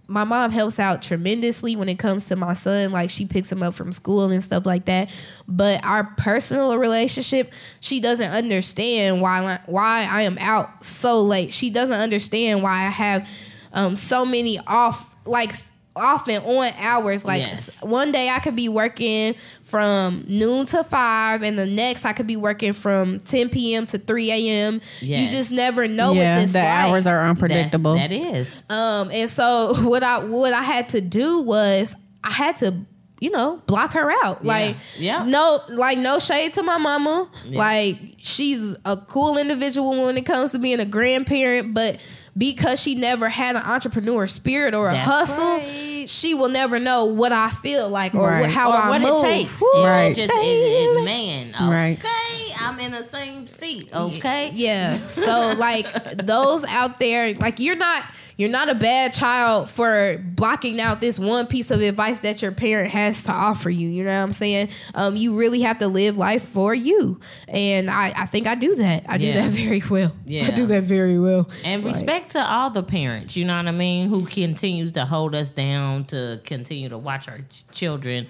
my 0.08 0.24
mom 0.24 0.52
helps 0.52 0.80
out 0.80 1.02
tremendously 1.02 1.76
when 1.76 1.90
it 1.90 2.00
comes 2.00 2.26
to 2.26 2.36
my 2.36 2.54
son. 2.54 2.92
Like 2.92 3.10
she 3.10 3.26
picks 3.26 3.52
him 3.52 3.62
up 3.62 3.74
from 3.74 3.92
school 3.92 4.32
and 4.32 4.44
stuff 4.44 4.66
like 4.66 4.86
that. 4.86 5.10
But 5.48 5.84
our 5.84 6.06
personal 6.18 6.78
relationship, 6.78 7.54
she 7.82 8.00
doesn't 8.00 8.32
understand 8.32 9.22
why 9.22 9.60
why 9.66 10.08
I 10.10 10.22
am 10.24 10.38
out 10.40 10.84
so 10.84 11.22
late. 11.22 11.54
She 11.54 11.70
doesn't 11.70 11.96
understand 11.96 12.64
why 12.64 12.86
I 12.86 12.90
have 12.90 13.30
um, 13.74 13.96
so 13.96 14.26
many 14.26 14.60
off 14.66 15.14
like 15.26 15.54
off 15.98 16.28
and 16.30 16.44
on 16.46 16.72
hours. 16.78 17.26
Like 17.26 17.42
Yes. 17.42 17.82
one 17.84 18.12
day 18.12 18.30
I 18.30 18.40
could 18.40 18.56
be 18.56 18.70
working 18.70 19.36
from 19.64 20.24
noon 20.28 20.66
to 20.68 20.84
five, 20.84 21.44
and 21.44 21.60
the 21.60 21.66
next 21.66 22.06
I 22.06 22.14
could 22.14 22.28
be 22.28 22.38
working 22.38 22.72
from 22.74 23.20
10 23.20 23.50
p.m. 23.50 23.86
to 23.88 23.98
3 23.98 24.32
a.m. 24.32 24.82
You 25.02 25.28
just 25.30 25.52
never 25.52 25.88
know 25.88 26.14
yeah, 26.14 26.36
what 26.38 26.42
this 26.44 26.54
the 26.54 26.60
like. 26.60 26.68
hours 26.68 27.06
are 27.08 27.28
unpredictable. 27.28 27.96
That, 27.96 28.10
that 28.12 28.16
is. 28.16 28.64
Um, 28.70 29.10
and 29.12 29.30
so 29.30 29.74
what 29.84 30.04
I 30.04 30.24
what 30.24 30.54
I 30.54 30.64
had 30.64 30.90
to 30.90 31.02
do 31.02 31.42
was 31.42 31.94
I 32.24 32.32
had 32.32 32.56
to, 32.58 32.76
you 33.20 33.30
know, 33.30 33.62
block 33.66 33.92
her 33.92 34.10
out. 34.24 34.46
Like, 34.46 34.76
Yeah. 34.98 35.24
no, 35.24 35.60
like 35.70 35.98
no 35.98 36.20
shade 36.20 36.54
to 36.54 36.64
my 36.64 36.78
mama. 36.78 37.30
Yeah. 37.46 37.58
Like 37.60 37.98
she's 38.20 38.76
a 38.86 38.96
cool 38.96 39.38
individual 39.38 40.06
when 40.06 40.18
it 40.18 40.26
comes 40.26 40.52
to 40.52 40.60
being 40.60 40.80
a 40.80 40.86
grandparent, 40.86 41.74
but 41.74 41.98
because 42.38 42.82
she 42.82 42.96
never 42.96 43.30
had 43.30 43.56
an 43.56 43.64
entrepreneur 43.64 44.28
spirit 44.28 44.74
or 44.74 44.90
a 44.90 44.92
That's 44.92 45.08
hustle, 45.10 45.58
right. 45.58 46.10
she 46.10 46.34
will 46.34 46.50
never 46.50 46.80
know 46.80 47.06
what 47.06 47.32
I 47.32 47.50
feel 47.50 47.90
like 47.90 48.14
or 48.14 48.28
Right. 48.30 48.50
how 48.50 48.72
or 48.72 48.76
I 48.76 48.90
what 48.90 49.02
move. 49.02 49.20
it 49.24 49.28
takes. 49.28 49.62
Woo, 49.62 49.70
It 49.76 49.86
Right. 49.88 50.16
just 50.16 50.32
it, 50.34 50.38
it, 50.38 50.94
baby. 50.96 51.06
man. 51.06 51.70
Right. 51.72 51.98
Okay, 51.98 52.54
I'm 52.60 52.80
in 52.80 52.92
the 52.92 53.04
same 53.04 53.48
seat. 53.48 53.90
Okay. 53.94 54.52
Yeah. 54.54 54.98
So 55.08 55.54
like 55.58 56.26
those 56.26 56.64
out 56.66 57.00
there, 57.00 57.34
like 57.36 57.60
you're 57.60 57.76
not 57.76 58.04
you're 58.38 58.50
not 58.50 58.70
a 58.70 58.76
bad 58.76 59.14
child 59.14 59.70
for 59.70 60.24
blocking 60.24 60.80
out 60.80 61.02
this 61.02 61.18
one 61.20 61.48
piece 61.48 61.72
of 61.72 61.82
advice 61.82 62.20
that 62.20 62.42
your 62.42 62.52
parent 62.52 62.90
has 62.92 63.24
to 63.24 63.32
offer 63.32 63.70
you. 63.70 63.90
You 63.90 64.04
know 64.04 64.16
what 64.16 64.24
I'm 64.24 64.32
saying? 64.32 64.70
Um, 64.96 65.16
you 65.18 65.36
really 65.36 65.62
have 65.62 65.80
to 65.80 65.88
live 65.88 66.18
life 66.18 66.44
for 66.48 66.74
you, 66.74 67.20
and 67.48 67.90
I, 67.90 68.14
I 68.16 68.26
think 68.28 68.48
I 68.48 68.56
do 68.56 68.76
that. 68.76 69.06
I 69.10 69.18
do 69.18 69.34
that 69.34 69.50
very 69.52 69.82
well. 69.90 70.14
Yeah. 70.26 70.48
I 70.48 70.52
do 70.52 70.66
that 70.68 70.84
very 70.84 71.20
well. 71.20 71.50
And 71.66 71.84
Like, 71.84 71.94
respect 71.94 72.32
to 72.32 72.46
all 72.46 72.70
the 72.70 72.84
parents, 72.84 73.36
you 73.36 73.44
know 73.44 73.58
what 73.58 73.68
I 73.68 73.72
mean, 73.72 74.10
who 74.10 74.26
continues 74.26 74.92
to 74.94 75.06
hold 75.06 75.36
us 75.36 75.50
down 75.50 76.06
to 76.06 76.40
continue 76.44 76.90
to 76.90 76.98
watch 76.98 77.28
our 77.28 77.40
ch- 77.40 77.64
children 77.72 78.28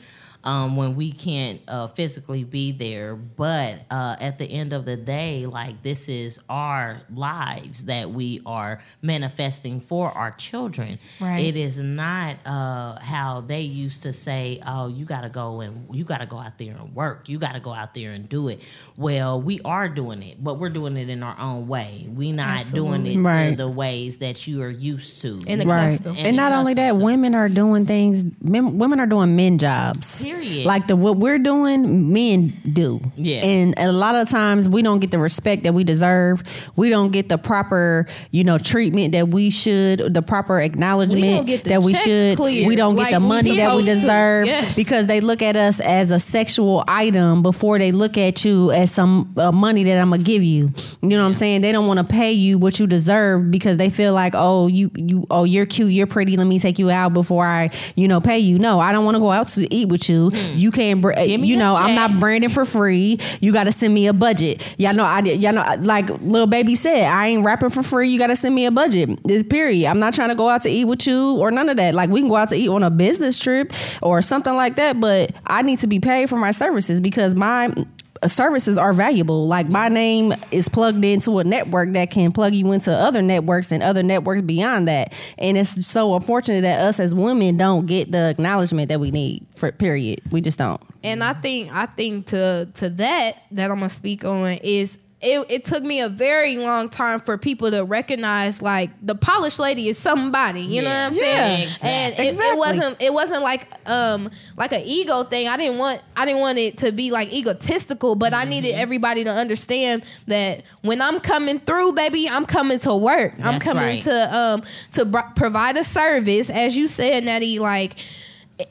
um, 0.47 0.77
when 0.77 0.95
we 0.95 1.11
can't 1.11 1.59
uh, 1.67 1.87
physically 1.87 2.43
be 2.45 2.71
there. 2.71 3.15
But 3.15 3.81
uh, 3.91 4.15
at 4.19 4.37
the 4.37 4.45
end 4.45 4.71
of 4.73 4.85
the 4.85 4.95
day, 4.95 5.45
like 5.45 5.83
this 5.83 6.07
is 6.07 6.39
our 6.49 7.01
lives 7.13 7.85
that 7.85 8.11
we 8.11 8.41
are 8.45 8.79
manifesting 9.01 9.81
for 9.81 10.09
our 10.11 10.31
children. 10.31 10.99
Right. 11.19 11.45
It 11.45 11.55
is 11.57 11.79
not 11.79 12.37
uh, 12.45 12.99
how 12.99 13.41
they 13.41 13.61
used 13.61 14.03
to 14.03 14.13
say, 14.13 14.61
"Oh, 14.65 14.87
you 14.87 15.05
got 15.05 15.21
to 15.21 15.29
go 15.29 15.59
and 15.61 15.93
you 15.93 16.03
got 16.05 16.19
to 16.19 16.25
go 16.25 16.37
out 16.37 16.57
there 16.57 16.75
and 16.77 16.95
work. 16.95 17.27
You 17.27 17.39
got 17.39 17.53
to 17.53 17.59
go 17.59 17.73
out 17.73 17.93
there 17.93 18.11
and 18.13 18.29
do 18.29 18.47
it." 18.47 18.61
Well, 18.95 19.41
we 19.41 19.59
are 19.65 19.89
doing 19.89 20.23
it, 20.23 20.41
but 20.43 20.59
we're 20.59 20.69
doing 20.69 20.95
it 20.97 21.09
in 21.09 21.23
our 21.23 21.37
own 21.39 21.67
way. 21.67 22.05
We're 22.07 22.33
not 22.33 22.63
doing 22.71 23.05
it 23.05 23.09
Absolutely. 23.15 23.17
Right. 23.17 23.49
to 23.51 23.55
the 23.57 23.69
ways 23.69 24.17
that 24.19 24.47
you 24.47 24.61
are 24.61 24.69
used 24.69 25.21
to. 25.23 25.41
In 25.45 25.59
the 25.59 25.65
Right. 25.67 25.89
custom. 25.91 26.15
And 26.17 26.27
And, 26.27 26.37
not 26.37 26.53
only 26.53 26.73
that, 26.75 26.89
custom. 26.91 27.03
women 27.03 27.35
are 27.35 27.49
doing 27.49 27.85
things. 27.85 28.23
Men, 28.41 28.77
women 28.77 28.99
are 28.99 29.05
doing 29.05 29.35
men 29.35 29.57
jobs. 29.57 30.21
Period. 30.41 30.65
Like 30.65 30.87
the 30.87 30.95
what 30.95 31.17
we're 31.17 31.39
doing, 31.39 32.11
men 32.13 32.53
do. 32.73 32.99
Yeah. 33.15 33.43
And 33.45 33.73
a 33.77 33.91
lot 33.91 34.15
of 34.15 34.29
times 34.29 34.67
we 34.69 34.81
don't 34.81 34.99
get 34.99 35.11
the 35.11 35.19
respect 35.19 35.63
that 35.63 35.73
we 35.73 35.83
deserve. 35.83 36.43
We 36.75 36.89
don't 36.89 37.11
get 37.11 37.29
the 37.29 37.37
proper, 37.37 38.07
you 38.31 38.43
know, 38.43 38.57
treatment 38.57 39.11
that 39.13 39.29
we 39.29 39.49
should. 39.49 40.13
The 40.13 40.21
proper 40.21 40.59
acknowledgement 40.59 41.47
get 41.47 41.63
the 41.63 41.69
that 41.71 41.83
we 41.83 41.93
should. 41.93 42.37
cleared 42.37 42.67
We 42.67 42.75
don't 42.75 42.95
get 42.95 43.01
like 43.03 43.11
the 43.13 43.19
money 43.19 43.57
that 43.57 43.75
we 43.75 43.83
deserve 43.83 44.47
Yes. 44.47 44.75
because 44.75 45.07
they 45.07 45.21
look 45.21 45.41
at 45.41 45.57
us 45.57 45.79
as 45.79 46.11
a 46.11 46.19
sexual 46.19 46.83
item 46.87 47.41
before 47.43 47.79
they 47.79 47.91
look 47.91 48.17
at 48.17 48.43
you 48.45 48.71
as 48.71 48.91
some 48.91 49.33
uh, 49.37 49.51
money 49.51 49.83
that 49.85 49.97
I'm 49.99 50.09
gonna 50.11 50.23
give 50.23 50.43
you. 50.43 50.71
You 51.01 51.09
know 51.09 51.21
what 51.21 51.27
I'm 51.27 51.33
saying? 51.33 51.61
They 51.61 51.71
don't 51.71 51.87
want 51.87 51.99
to 51.99 52.03
pay 52.03 52.31
you 52.31 52.57
what 52.57 52.79
you 52.79 52.87
deserve 52.87 53.51
because 53.51 53.77
they 53.77 53.89
feel 53.89 54.13
like, 54.13 54.33
oh, 54.35 54.67
you 54.67 54.91
you 54.95 55.25
oh 55.29 55.43
you're 55.43 55.65
cute, 55.65 55.91
you're 55.91 56.07
pretty. 56.07 56.37
Let 56.37 56.47
me 56.47 56.59
take 56.59 56.79
you 56.79 56.89
out 56.89 57.13
before 57.13 57.45
I 57.45 57.69
you 57.95 58.07
know 58.07 58.21
pay 58.21 58.39
you. 58.39 58.59
No, 58.59 58.79
I 58.79 58.91
don't 58.91 59.05
want 59.05 59.15
to 59.15 59.19
go 59.19 59.31
out 59.31 59.47
to 59.49 59.73
eat 59.73 59.89
with 59.89 60.09
you. 60.09 60.26
You 60.33 60.71
can't. 60.71 61.01
Br- 61.01 61.13
you 61.19 61.57
know 61.57 61.75
I'm 61.75 61.95
not 61.95 62.19
branding 62.19 62.49
for 62.49 62.65
free. 62.65 63.19
You 63.39 63.53
got 63.53 63.65
to 63.65 63.71
send 63.71 63.93
me 63.93 64.07
a 64.07 64.13
budget. 64.13 64.61
Y'all 64.77 64.93
know 64.93 65.05
I 65.05 65.21
did. 65.21 65.41
Y'all 65.41 65.53
know 65.53 65.75
like 65.79 66.09
little 66.09 66.47
baby 66.47 66.75
said, 66.75 67.05
I 67.05 67.27
ain't 67.27 67.43
rapping 67.43 67.69
for 67.69 67.83
free. 67.83 68.09
You 68.09 68.19
got 68.19 68.27
to 68.27 68.35
send 68.35 68.55
me 68.55 68.65
a 68.65 68.71
budget. 68.71 69.19
This 69.23 69.43
period. 69.43 69.89
I'm 69.89 69.99
not 69.99 70.13
trying 70.13 70.29
to 70.29 70.35
go 70.35 70.49
out 70.49 70.61
to 70.63 70.69
eat 70.69 70.85
with 70.85 71.05
you 71.07 71.37
or 71.37 71.51
none 71.51 71.69
of 71.69 71.77
that. 71.77 71.93
Like 71.93 72.09
we 72.09 72.21
can 72.21 72.29
go 72.29 72.35
out 72.35 72.49
to 72.49 72.55
eat 72.55 72.69
on 72.69 72.83
a 72.83 72.89
business 72.89 73.39
trip 73.39 73.73
or 74.01 74.21
something 74.21 74.55
like 74.55 74.75
that, 74.75 74.99
but 74.99 75.31
I 75.45 75.61
need 75.61 75.79
to 75.79 75.87
be 75.87 75.99
paid 75.99 76.29
for 76.29 76.37
my 76.37 76.51
services 76.51 76.99
because 76.99 77.35
my 77.35 77.73
Uh, 78.21 78.27
services 78.27 78.77
are 78.77 78.93
valuable. 78.93 79.47
Like 79.47 79.67
my 79.69 79.89
name 79.89 80.33
is 80.51 80.69
plugged 80.69 81.03
into 81.03 81.39
a 81.39 81.43
network 81.43 81.93
that 81.93 82.09
can 82.11 82.31
plug 82.31 82.53
you 82.53 82.71
into 82.71 82.91
other 82.91 83.21
networks 83.21 83.71
and 83.71 83.83
other 83.83 84.03
networks 84.03 84.41
beyond 84.41 84.87
that. 84.87 85.13
And 85.37 85.57
it's 85.57 85.85
so 85.85 86.15
unfortunate 86.15 86.61
that 86.61 86.81
us 86.81 86.99
as 86.99 87.13
women 87.13 87.57
don't 87.57 87.85
get 87.85 88.11
the 88.11 88.29
acknowledgement 88.29 88.89
that 88.89 88.99
we 88.99 89.11
need. 89.11 89.45
For 89.55 89.71
period, 89.71 90.21
we 90.31 90.41
just 90.41 90.59
don't. 90.59 90.81
and 91.03 91.23
I 91.23 91.33
think 91.33 91.71
I 91.71 91.85
think 91.87 92.27
to 92.27 92.69
to 92.75 92.89
that 92.91 93.43
that 93.51 93.71
I'm 93.71 93.77
gonna 93.77 93.89
speak 93.89 94.23
on 94.25 94.53
is 94.63 94.97
it, 95.19 95.45
it 95.49 95.65
took 95.65 95.81
me 95.83 95.99
a 96.01 96.09
very 96.09 96.57
long 96.57 96.89
time 96.89 97.19
for 97.19 97.39
people 97.39 97.71
to 97.71 97.83
recognize 97.83 98.61
like 98.61 98.91
the 99.01 99.15
polished 99.15 99.57
lady 99.57 99.89
is 99.89 99.97
somebody. 99.97 100.61
You 100.61 100.83
know 100.83 100.89
what 100.89 100.95
I'm 100.95 101.13
Yeah. 101.13 101.21
saying? 101.23 101.63
Exactly. 101.63 101.89
And 101.89 102.19
it, 102.19 102.39
it 102.39 102.57
wasn't 102.57 103.01
it 103.01 103.13
wasn't 103.13 103.41
like 103.41 103.67
um 103.89 104.29
like 104.57 104.73
an 104.73 104.83
ego 104.85 105.23
thing. 105.23 105.47
I 105.47 105.57
didn't 105.57 105.79
want 105.79 106.01
I 106.15 106.25
didn't 106.25 106.41
want 106.41 106.59
it 106.59 106.77
to 106.79 106.91
be 106.91 107.09
like 107.09 107.33
egotistical, 107.33 108.13
but 108.15 108.33
I 108.35 108.43
needed 108.43 108.73
Mm-hmm. 108.73 108.81
everybody 108.81 109.23
to 109.23 109.31
understand 109.31 110.03
that 110.27 110.61
when 110.81 111.01
I'm 111.01 111.19
coming 111.19 111.59
through, 111.61 111.93
baby, 111.93 112.29
I'm 112.29 112.45
coming 112.45 112.77
to 112.79 112.93
work. 112.95 113.33
I'm 113.41 113.59
coming 113.59 113.83
right. 113.83 114.01
to 114.03 114.35
um 114.37 114.63
to 114.93 115.05
br- 115.05 115.19
provide 115.35 115.77
a 115.77 115.83
service, 115.83 116.49
as 116.51 116.77
you 116.77 116.87
said, 116.87 117.23
Natty. 117.23 117.57
Like 117.57 117.95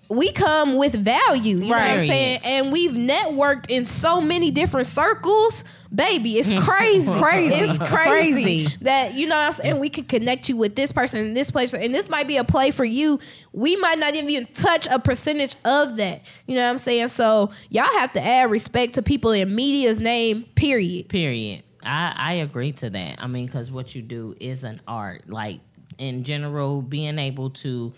we 0.09 0.33
come 0.33 0.77
with 0.77 0.93
value. 0.93 1.57
You 1.57 1.61
know 1.61 1.69
what 1.69 1.79
I'm 1.79 2.01
saying? 2.01 2.41
And 2.45 2.73
we've 2.73 2.93
networked 2.93 3.67
in 3.69 3.87
so 3.87 4.21
many 4.21 4.51
different 4.51 4.87
circles. 4.87 5.65
Baby, 5.95 6.39
it's 6.39 6.51
mm. 6.51 6.61
crazy. 6.61 7.13
Crazy. 7.21 7.55
It's 7.55 7.79
crazy, 7.79 8.43
Crazy. 8.43 8.77
that 8.83 9.15
you 9.15 9.29
know 9.29 9.37
what 9.37 9.47
I'm 9.47 9.53
saying. 9.53 9.79
We 9.79 9.89
could 9.89 10.09
connect 10.09 10.49
you 10.49 10.57
with 10.57 10.75
this 10.75 10.91
person 10.91 11.25
and 11.25 11.37
this 11.37 11.51
place, 11.51 11.73
and 11.73 11.95
this 11.95 12.09
might 12.09 12.27
be 12.27 12.37
a 12.37 12.45
play 12.45 12.73
for 12.73 12.85
you. 12.85 13.21
We 13.53 13.77
might 13.77 13.99
not 13.99 14.15
even 14.15 14.47
touch 14.47 14.89
a 14.89 14.99
percentage 14.99 15.55
of 15.65 15.97
that. 15.99 16.23
You 16.47 16.57
know 16.57 16.65
what 16.65 16.71
I'm 16.71 16.79
saying? 16.79 17.11
So 17.11 17.51
y'all 17.71 17.85
have 17.99 18.13
to 18.15 18.25
add 18.25 18.51
respect 18.51 18.95
to 18.95 19.03
people 19.03 19.31
in 19.31 19.55
media's 19.55 20.01
name. 20.01 20.45
Period. 20.57 21.09
Period. 21.09 21.63
I, 21.85 22.13
I 22.17 22.33
agree 22.35 22.73
to 22.73 22.91
that. 22.91 23.23
I 23.23 23.29
mean, 23.29 23.47
because 23.47 23.71
what 23.71 23.95
you 23.95 24.03
do 24.03 24.35
is 24.41 24.65
an 24.65 24.81
art. 24.89 25.31
Like 25.31 25.61
in 25.99 26.25
general, 26.25 26.83
being 26.83 27.19
able 27.19 27.51
to 27.51 27.93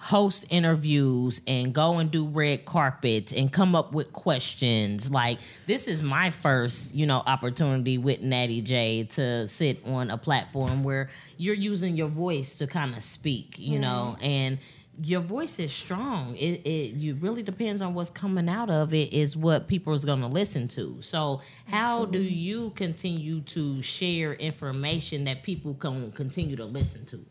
host 0.00 0.46
interviews 0.48 1.42
and 1.46 1.74
go 1.74 1.98
and 1.98 2.10
do 2.10 2.26
red 2.26 2.64
carpets 2.64 3.34
and 3.34 3.52
come 3.52 3.74
up 3.74 3.92
with 3.92 4.12
questions. 4.14 5.10
Like 5.10 5.38
this 5.66 5.86
is 5.86 6.02
my 6.02 6.30
first, 6.30 6.94
you 6.94 7.04
know, 7.04 7.22
opportunity 7.26 7.98
with 7.98 8.22
Natty 8.22 8.62
J 8.62 9.04
to 9.10 9.46
sit 9.46 9.84
on 9.84 10.10
a 10.10 10.16
platform 10.16 10.84
where 10.84 11.10
you're 11.36 11.54
using 11.54 11.96
your 11.96 12.08
voice 12.08 12.56
to 12.58 12.66
kind 12.66 12.96
of 12.96 13.02
speak, 13.02 13.58
you 13.58 13.78
know, 13.78 14.16
and 14.22 14.58
your 15.02 15.20
voice 15.20 15.58
is 15.58 15.70
strong. 15.70 16.34
It 16.36 16.66
it 16.66 16.94
you 16.94 17.14
really 17.16 17.42
depends 17.42 17.82
on 17.82 17.92
what's 17.92 18.10
coming 18.10 18.48
out 18.48 18.70
of 18.70 18.94
it 18.94 19.12
is 19.12 19.36
what 19.36 19.68
people 19.68 19.92
is 19.92 20.06
going 20.06 20.22
to 20.22 20.28
listen 20.28 20.66
to. 20.68 21.02
So 21.02 21.42
how 21.68 22.06
do 22.06 22.20
you 22.20 22.70
continue 22.70 23.42
to 23.42 23.82
share 23.82 24.32
information 24.32 25.24
that 25.24 25.42
people 25.42 25.74
can 25.74 26.10
continue 26.12 26.56
to 26.56 26.64
listen 26.64 27.04
to? 27.06 27.26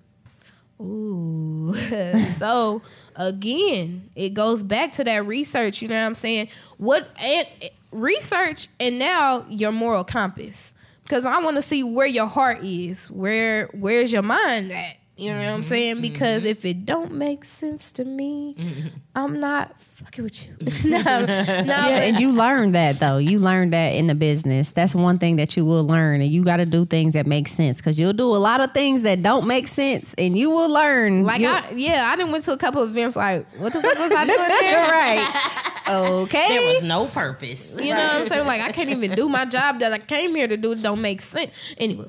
Ooh. 0.81 1.75
so 2.37 2.81
again, 3.15 4.09
it 4.15 4.33
goes 4.33 4.63
back 4.63 4.91
to 4.93 5.03
that 5.03 5.25
research, 5.25 5.81
you 5.81 5.87
know 5.87 5.99
what 5.99 6.05
I'm 6.07 6.15
saying? 6.15 6.49
What 6.77 7.09
and 7.21 7.47
research 7.91 8.67
and 8.79 8.97
now 8.99 9.45
your 9.49 9.71
moral 9.71 10.03
compass. 10.03 10.73
Cuz 11.09 11.25
I 11.25 11.41
want 11.41 11.55
to 11.55 11.61
see 11.61 11.83
where 11.83 12.07
your 12.07 12.27
heart 12.27 12.63
is. 12.63 13.09
Where 13.11 13.67
where's 13.73 14.13
your 14.13 14.21
mind 14.21 14.71
at? 14.71 14.98
You 15.19 15.31
know 15.31 15.37
what 15.37 15.45
I'm 15.47 15.53
mm-hmm. 15.55 15.63
saying? 15.63 15.95
Mm-hmm. 15.95 16.01
Because 16.01 16.45
if 16.45 16.63
it 16.65 16.85
don't 16.85 17.13
make 17.13 17.43
sense 17.43 17.91
to 17.93 18.05
me, 18.05 18.55
mm-hmm. 18.57 18.87
I'm 19.15 19.39
not 19.39 19.79
fucking 19.81 20.23
with 20.23 20.45
you. 20.45 20.53
no, 20.89 21.01
no, 21.01 21.25
Yeah, 21.25 22.03
and 22.03 22.19
you 22.19 22.31
learn 22.31 22.71
that 22.71 22.99
though. 22.99 23.17
You 23.17 23.39
learn 23.39 23.71
that 23.71 23.89
in 23.89 24.07
the 24.07 24.15
business. 24.15 24.71
That's 24.71 24.95
one 24.95 25.19
thing 25.19 25.35
that 25.35 25.57
you 25.57 25.65
will 25.65 25.85
learn, 25.85 26.21
and 26.21 26.31
you 26.31 26.43
got 26.43 26.57
to 26.57 26.65
do 26.65 26.85
things 26.85 27.13
that 27.13 27.27
make 27.27 27.47
sense 27.47 27.77
because 27.77 27.99
you'll 27.99 28.13
do 28.13 28.33
a 28.33 28.37
lot 28.37 28.61
of 28.61 28.73
things 28.73 29.01
that 29.01 29.21
don't 29.21 29.45
make 29.45 29.67
sense, 29.67 30.13
and 30.17 30.37
you 30.37 30.49
will 30.49 30.69
learn. 30.69 31.23
like 31.23 31.41
You- 31.41 31.49
I, 31.49 31.69
yeah, 31.75 32.09
I 32.11 32.15
didn't 32.15 32.31
went 32.31 32.45
to 32.45 32.53
a 32.53 32.57
couple 32.57 32.81
of 32.81 32.89
events. 32.89 33.15
Like, 33.15 33.45
what 33.57 33.73
the 33.73 33.81
fuck 33.81 33.97
was 33.97 34.11
I 34.11 34.25
doing 34.25 34.37
there? 34.61 34.87
right? 34.87 35.69
Okay. 35.89 36.47
There 36.47 36.73
was 36.73 36.83
no 36.83 37.07
purpose. 37.07 37.75
You 37.75 37.93
know 37.93 37.95
what 37.95 38.13
I'm 38.13 38.25
saying? 38.25 38.47
Like 38.47 38.61
I 38.61 38.71
can't 38.71 38.89
even 38.89 39.15
do 39.15 39.27
my 39.27 39.45
job 39.45 39.79
that 39.79 39.91
I 39.91 39.99
came 39.99 40.35
here 40.35 40.47
to 40.47 40.57
do. 40.57 40.73
It 40.73 40.83
don't 40.83 41.01
make 41.01 41.21
sense. 41.21 41.51
Anyway, 41.77 42.07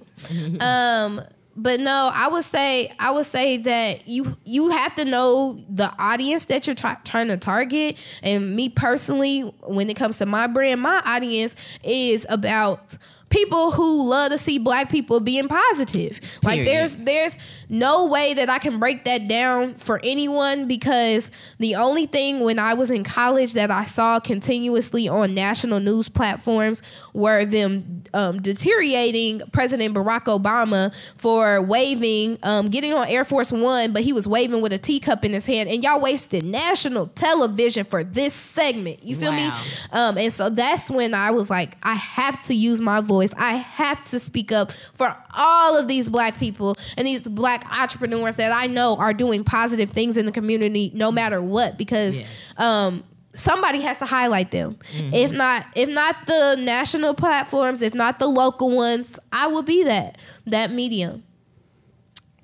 um, 0.61 1.23
but 1.57 1.81
no, 1.81 2.11
I 2.13 2.29
would 2.29 2.45
say 2.45 2.93
I 2.99 3.11
would 3.11 3.27
say 3.27 3.57
that 3.59 4.09
you 4.09 4.37
you 4.45 4.71
have 4.71 4.95
to 4.97 5.05
know 5.05 5.59
the 5.69 5.93
audience 5.99 6.47
that 6.47 6.67
you're 6.67 6.75
try- 6.75 6.99
trying 7.05 7.29
to 7.29 7.37
target. 7.37 7.99
And 8.23 8.55
me 8.55 8.69
personally, 8.69 9.43
when 9.63 9.91
it 9.91 9.95
comes 9.95 10.19
to 10.19 10.27
my 10.27 10.47
brand, 10.47 10.81
my 10.81 11.03
audience 11.05 11.55
is 11.83 12.27
about 12.29 12.97
people 13.31 13.71
who 13.73 14.09
love 14.09 14.33
to 14.33 14.39
see 14.39 14.59
black 14.59 14.91
people 14.91 15.21
being 15.21 15.49
positive. 15.49 16.21
Like 16.43 16.65
there's 16.65 16.97
there's 16.97 17.37
no 17.71 18.07
way 18.07 18.35
that 18.35 18.51
I 18.51 18.59
can 18.59 18.81
break 18.81 19.05
that 19.05 19.29
down 19.29 19.75
for 19.75 20.01
anyone 20.03 20.67
because 20.67 21.31
the 21.59 21.77
only 21.77 22.07
thing 22.07 22.41
when 22.41 22.59
I 22.59 22.75
was 22.75 22.91
in 22.91 23.05
college 23.05 23.53
that 23.53 23.71
I 23.71 23.85
saw 23.85 24.19
continuously 24.19 25.07
on 25.09 25.35
national 25.35 25.79
news 25.79 26.09
platforms 26.09 26.83
were 27.15 27.45
them 27.45 28.03
um, 28.13 28.43
deteriorating 28.43 29.43
President 29.53 29.95
Barack 29.95 30.25
Obama 30.25 30.93
for 31.17 31.63
waving, 31.63 32.39
um, 32.43 32.69
getting 32.69 32.93
on 32.93 33.07
Air 33.07 33.25
Force 33.25 33.53
One, 33.53 33.93
but 33.93 34.03
he 34.03 34.13
was 34.13 34.27
waving 34.27 34.61
with 34.61 34.73
a 34.73 34.79
teacup 34.79 35.25
in 35.25 35.33
his 35.33 35.47
hand, 35.47 35.69
and 35.69 35.85
y'all 35.85 36.01
wasted 36.01 36.45
national 36.45 37.07
television 37.09 37.85
for 37.85 38.03
this 38.03 38.35
segment. 38.35 39.05
You 39.05 39.15
feel 39.15 39.33
me? 39.33 39.49
Um, 39.93 40.19
and 40.19 40.33
so 40.33 40.51
that's 40.51 40.91
when 40.91 41.15
I 41.15 41.31
was 41.31 41.51
like, 41.51 41.77
I 41.85 41.95
have 41.95 42.45
to 42.47 42.55
use 42.55 42.81
my 42.81 43.01
voice. 43.01 43.31
I 43.37 43.55
have 43.55 44.05
to 44.11 44.19
speak 44.19 44.51
up 44.51 44.73
for 44.95 45.17
all 45.37 45.79
of 45.79 45.87
these 45.87 46.09
black 46.09 46.39
people 46.39 46.77
and 46.97 47.07
these 47.07 47.29
black 47.29 47.60
entrepreneurs 47.71 48.37
that 48.37 48.53
I 48.53 48.67
know 48.67 48.97
are 48.97 49.13
doing 49.13 49.45
positive 49.45 49.91
things 49.91 50.17
in 50.17 50.27
the 50.27 50.33
community 50.33 50.91
no 50.95 51.11
matter 51.13 51.41
what 51.43 51.77
because 51.79 52.19
Yes. 52.19 52.29
um 52.57 53.05
somebody 53.35 53.81
has 53.81 53.99
to 53.99 54.05
highlight 54.07 54.51
them. 54.51 54.77
If 54.95 55.33
not 55.33 55.65
if 55.77 55.89
not 55.89 56.17
the 56.27 56.57
national 56.57 57.15
platforms, 57.15 57.81
if 57.83 57.95
not 57.95 58.19
the 58.19 58.27
local 58.27 58.75
ones, 58.75 59.19
I 59.33 59.47
will 59.47 59.63
be 59.63 59.85
that 59.85 60.19
that 60.47 60.73
medium. 60.73 61.23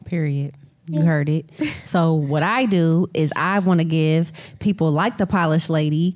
Period. 0.05 0.55
You 0.89 1.03
heard 1.03 1.29
it. 1.29 1.51
So 1.85 2.15
what 2.15 2.45
I 2.45 2.67
do 2.67 3.09
is 3.13 3.33
I 3.35 3.59
want 3.59 3.79
to 3.81 3.85
give 3.85 4.31
people 4.61 4.93
like 4.93 5.19
the 5.19 5.27
polished 5.27 5.69
lady 5.69 6.15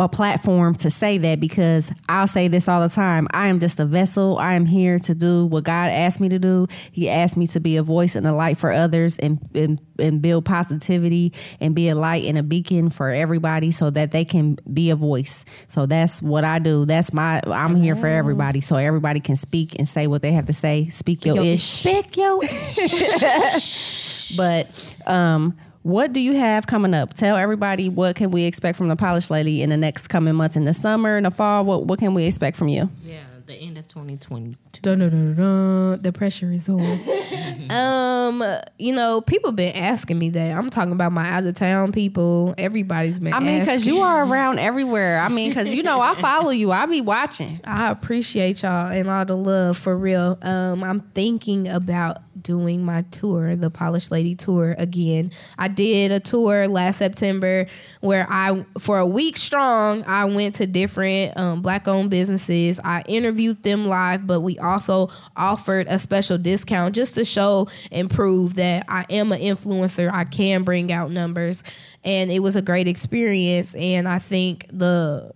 a 0.00 0.08
platform 0.08 0.74
to 0.74 0.90
say 0.90 1.18
that 1.18 1.40
because 1.40 1.92
I'll 2.08 2.26
say 2.26 2.48
this 2.48 2.68
all 2.68 2.80
the 2.80 2.88
time. 2.88 3.28
I 3.32 3.48
am 3.48 3.60
just 3.60 3.78
a 3.78 3.84
vessel. 3.84 4.38
I 4.38 4.54
am 4.54 4.64
here 4.64 4.98
to 5.00 5.14
do 5.14 5.44
what 5.44 5.64
God 5.64 5.90
asked 5.90 6.20
me 6.20 6.30
to 6.30 6.38
do. 6.38 6.66
He 6.90 7.10
asked 7.10 7.36
me 7.36 7.46
to 7.48 7.60
be 7.60 7.76
a 7.76 7.82
voice 7.82 8.14
and 8.14 8.26
a 8.26 8.32
light 8.32 8.56
for 8.56 8.72
others 8.72 9.18
and 9.18 9.38
and, 9.54 9.80
and 9.98 10.22
build 10.22 10.46
positivity 10.46 11.34
and 11.60 11.74
be 11.74 11.90
a 11.90 11.94
light 11.94 12.24
and 12.24 12.38
a 12.38 12.42
beacon 12.42 12.88
for 12.88 13.10
everybody 13.10 13.70
so 13.70 13.90
that 13.90 14.10
they 14.10 14.24
can 14.24 14.58
be 14.72 14.88
a 14.88 14.96
voice. 14.96 15.44
So 15.68 15.84
that's 15.84 16.22
what 16.22 16.44
I 16.44 16.58
do. 16.58 16.86
That's 16.86 17.12
my 17.12 17.42
I'm 17.46 17.76
here 17.76 17.94
for 17.94 18.06
everybody 18.06 18.62
so 18.62 18.76
everybody 18.76 19.20
can 19.20 19.36
speak 19.36 19.78
and 19.78 19.86
say 19.86 20.06
what 20.06 20.22
they 20.22 20.32
have 20.32 20.46
to 20.46 20.54
say. 20.54 20.88
Speak 20.88 21.26
your 21.26 21.36
your 21.36 21.44
ish. 21.44 21.64
Speak 21.64 22.16
your 22.16 22.42
ish. 22.44 24.34
but 24.36 24.96
um, 25.06 25.58
what 25.82 26.12
do 26.12 26.20
you 26.20 26.34
have 26.34 26.66
coming 26.66 26.94
up? 26.94 27.14
Tell 27.14 27.36
everybody 27.36 27.88
what 27.88 28.16
can 28.16 28.30
we 28.30 28.44
expect 28.44 28.76
from 28.76 28.88
the 28.88 28.96
polished 28.96 29.30
lady 29.30 29.62
in 29.62 29.70
the 29.70 29.76
next 29.76 30.08
coming 30.08 30.34
months 30.34 30.56
in 30.56 30.64
the 30.64 30.74
summer 30.74 31.16
in 31.16 31.24
the 31.24 31.30
fall. 31.30 31.64
What 31.64 31.86
what 31.86 31.98
can 31.98 32.14
we 32.14 32.24
expect 32.24 32.56
from 32.56 32.68
you? 32.68 32.90
Yeah, 33.02 33.20
the 33.50 33.56
end 33.56 33.76
of 33.76 33.86
2022. 33.88 34.56
Dun, 34.82 35.00
dun, 35.00 35.10
dun, 35.10 35.34
dun, 35.34 35.36
dun. 35.36 36.02
The 36.02 36.12
pressure 36.12 36.50
is 36.52 36.68
on. 36.68 36.80
um, 37.70 38.44
you 38.78 38.94
know, 38.94 39.20
people 39.20 39.52
been 39.52 39.74
asking 39.76 40.18
me 40.18 40.30
that. 40.30 40.56
I'm 40.56 40.70
talking 40.70 40.92
about 40.92 41.12
my 41.12 41.28
out 41.28 41.44
of 41.44 41.54
town 41.56 41.92
people. 41.92 42.54
Everybody's 42.56 43.18
been. 43.18 43.34
I 43.34 43.40
mean, 43.40 43.60
because 43.60 43.86
you 43.86 44.00
are 44.00 44.24
around 44.24 44.58
everywhere. 44.58 45.20
I 45.20 45.28
mean, 45.28 45.50
because 45.50 45.70
you 45.70 45.82
know 45.82 46.00
I 46.00 46.14
follow 46.14 46.50
you. 46.50 46.70
I 46.70 46.86
be 46.86 47.00
watching. 47.00 47.60
I 47.64 47.90
appreciate 47.90 48.62
y'all 48.62 48.86
and 48.86 49.10
all 49.10 49.24
the 49.24 49.36
love 49.36 49.76
for 49.76 49.96
real. 49.96 50.38
Um, 50.42 50.84
I'm 50.84 51.00
thinking 51.00 51.68
about 51.68 52.18
doing 52.40 52.84
my 52.84 53.02
tour, 53.10 53.56
the 53.56 53.70
Polished 53.70 54.10
Lady 54.10 54.34
tour 54.34 54.74
again. 54.78 55.30
I 55.58 55.68
did 55.68 56.12
a 56.12 56.20
tour 56.20 56.68
last 56.68 56.98
September 56.98 57.66
where 58.00 58.26
I, 58.30 58.64
for 58.78 58.98
a 58.98 59.06
week 59.06 59.36
strong, 59.36 60.04
I 60.04 60.24
went 60.24 60.54
to 60.56 60.66
different 60.66 61.36
um, 61.36 61.62
black 61.62 61.88
owned 61.88 62.10
businesses. 62.10 62.80
I 62.82 63.02
interviewed 63.06 63.39
them 63.48 63.86
live, 63.86 64.26
but 64.26 64.40
we 64.40 64.58
also 64.58 65.08
offered 65.36 65.86
a 65.88 65.98
special 65.98 66.38
discount 66.38 66.94
just 66.94 67.14
to 67.14 67.24
show 67.24 67.68
and 67.90 68.10
prove 68.10 68.54
that 68.54 68.84
I 68.88 69.06
am 69.10 69.32
an 69.32 69.40
influencer. 69.40 70.12
I 70.12 70.24
can 70.24 70.62
bring 70.62 70.92
out 70.92 71.10
numbers. 71.10 71.62
And 72.04 72.30
it 72.30 72.40
was 72.40 72.56
a 72.56 72.62
great 72.62 72.88
experience. 72.88 73.74
And 73.74 74.08
I 74.08 74.18
think 74.18 74.66
the 74.72 75.32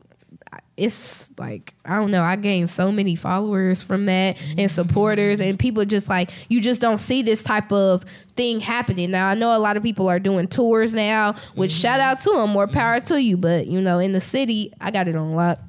it's 0.76 1.30
like 1.38 1.74
I 1.84 1.96
don't 1.96 2.10
know. 2.10 2.22
I 2.22 2.36
gained 2.36 2.70
so 2.70 2.90
many 2.90 3.14
followers 3.14 3.82
from 3.82 4.06
that 4.06 4.40
and 4.58 4.70
supporters 4.70 5.38
and 5.38 5.58
people 5.58 5.84
just 5.84 6.08
like 6.08 6.30
you 6.48 6.60
just 6.60 6.80
don't 6.80 6.98
see 6.98 7.22
this 7.22 7.42
type 7.42 7.70
of 7.70 8.04
thing 8.34 8.60
happening. 8.60 9.10
Now 9.10 9.28
I 9.28 9.34
know 9.34 9.56
a 9.56 9.58
lot 9.58 9.76
of 9.76 9.82
people 9.82 10.08
are 10.08 10.18
doing 10.18 10.48
tours 10.48 10.92
now, 10.92 11.34
which 11.54 11.72
shout 11.72 12.00
out 12.00 12.20
to 12.22 12.30
them, 12.30 12.50
more 12.50 12.66
power 12.66 13.00
to 13.00 13.22
you. 13.22 13.36
But 13.36 13.66
you 13.66 13.80
know, 13.80 13.98
in 13.98 14.12
the 14.12 14.20
city, 14.20 14.72
I 14.80 14.90
got 14.90 15.06
it 15.06 15.16
on 15.16 15.34
lock. 15.34 15.60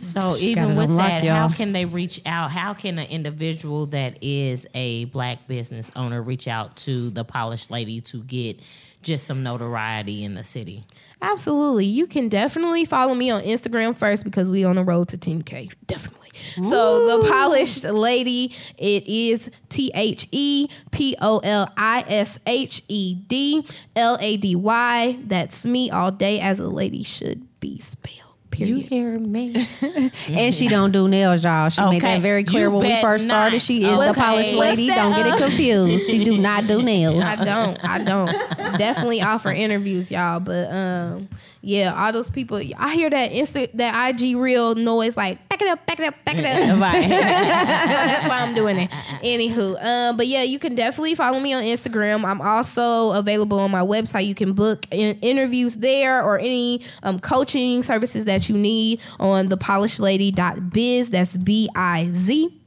So 0.00 0.34
She 0.34 0.54
got 0.54 0.62
even 0.64 0.76
with 0.76 0.90
on 0.90 0.96
that, 0.96 1.24
y'all. 1.24 1.34
how 1.34 1.48
can 1.48 1.72
they 1.72 1.84
reach 1.84 2.20
out? 2.26 2.50
How 2.50 2.74
can 2.74 2.98
an 2.98 3.08
individual 3.08 3.86
that 3.86 4.22
is 4.22 4.66
a 4.74 5.06
black 5.06 5.46
business 5.48 5.90
owner 5.96 6.22
reach 6.22 6.48
out 6.48 6.76
to 6.78 7.10
the 7.10 7.24
polished 7.24 7.70
lady 7.70 8.00
to 8.02 8.22
get 8.22 8.60
just 9.02 9.24
some 9.26 9.42
notoriety 9.42 10.24
in 10.24 10.34
the 10.34 10.44
city? 10.44 10.84
Absolutely. 11.20 11.86
You 11.86 12.06
can 12.06 12.28
definitely 12.28 12.84
follow 12.84 13.14
me 13.14 13.30
on 13.30 13.42
Instagram 13.42 13.94
first 13.96 14.24
because 14.24 14.50
we 14.50 14.64
on 14.64 14.76
the 14.76 14.84
road 14.84 15.08
to 15.08 15.16
10K. 15.18 15.72
Definitely. 15.86 16.18
So 16.54 17.20
the 17.20 17.28
polished 17.28 17.84
lady, 17.84 18.54
it 18.78 19.06
is 19.06 19.50
T 19.68 19.90
H 19.94 20.26
E 20.32 20.66
P 20.90 21.14
O 21.20 21.38
L 21.44 21.70
I 21.76 22.04
S 22.08 22.38
H 22.46 22.82
E 22.88 23.14
D 23.14 23.64
L 23.94 24.16
A 24.20 24.36
D 24.38 24.56
Y. 24.56 25.18
That's 25.24 25.64
me 25.66 25.90
all 25.90 26.10
day 26.10 26.40
as 26.40 26.58
a 26.58 26.68
lady 26.68 27.02
should 27.02 27.46
be 27.60 27.78
spelled. 27.78 28.21
Period. 28.52 28.86
hear 28.88 29.18
me? 29.18 29.66
And 30.28 30.54
she 30.54 30.68
don't 30.68 30.92
do 30.92 31.08
nails, 31.08 31.42
y'all. 31.42 31.68
She 31.68 31.82
made 31.84 32.02
that 32.02 32.22
very 32.22 32.44
clear 32.44 32.66
You 32.66 32.70
when 32.70 32.82
we 32.82 32.88
bet 32.88 33.02
first 33.02 33.24
started. 33.24 33.60
She 33.60 33.84
is 33.84 33.96
What's- 33.96 34.16
the 34.16 34.22
polished 34.22 34.52
lady. 34.52 34.88
that, 34.88 34.96
Don't 34.96 35.12
get 35.12 35.26
it 35.26 35.32
uh, 35.42 35.46
confused. 35.46 36.10
She 36.10 36.22
do 36.24 36.38
not 36.38 36.66
do 36.66 36.82
nails. 36.92 37.24
I 37.24 37.36
don't. 37.44 37.78
I 37.84 37.98
don't. 38.04 38.78
Definitely 38.78 39.22
offer 39.22 39.50
interviews, 39.50 40.10
y'all. 40.10 40.38
But 40.40 40.70
um, 40.72 41.28
yeah, 41.64 41.94
all 41.94 42.12
those 42.12 42.28
people. 42.28 42.60
I 42.76 42.94
hear 42.94 43.08
that 43.08 43.30
insta 43.30 43.70
that 43.74 44.20
IG 44.20 44.36
real 44.36 44.74
noise 44.74 45.16
like 45.16 45.48
back 45.48 45.62
it 45.62 45.68
up, 45.68 45.86
back 45.86 46.00
it 46.00 46.06
up, 46.06 46.24
back 46.24 46.36
it 46.36 46.44
up. 46.44 46.80
right. 46.80 47.02
so 47.02 47.08
that's 47.08 48.28
why 48.28 48.40
I'm 48.40 48.52
doing 48.52 48.78
it. 48.78 48.90
Anywho, 48.90 49.82
um, 49.82 50.16
but 50.16 50.26
yeah, 50.26 50.42
you 50.42 50.58
can 50.58 50.74
definitely 50.74 51.14
follow 51.14 51.38
me 51.38 51.52
on 51.52 51.62
Instagram. 51.62 52.24
I'm 52.24 52.40
also 52.40 53.12
available 53.12 53.60
on 53.60 53.70
my 53.70 53.80
website. 53.80 54.26
You 54.26 54.34
can 54.34 54.54
book 54.54 54.86
in- 54.90 55.20
interviews 55.20 55.76
there 55.76 56.24
or 56.24 56.40
any 56.40 56.82
um, 57.04 57.20
coaching 57.20 57.84
services 57.84 58.24
that 58.24 58.48
you 58.48 58.56
need 58.56 59.00
on 59.20 59.48
thepolishedlady.biz. 59.48 61.10
That's 61.10 61.36
B 61.36 61.68
I 61.76 62.10
Z. 62.12 62.61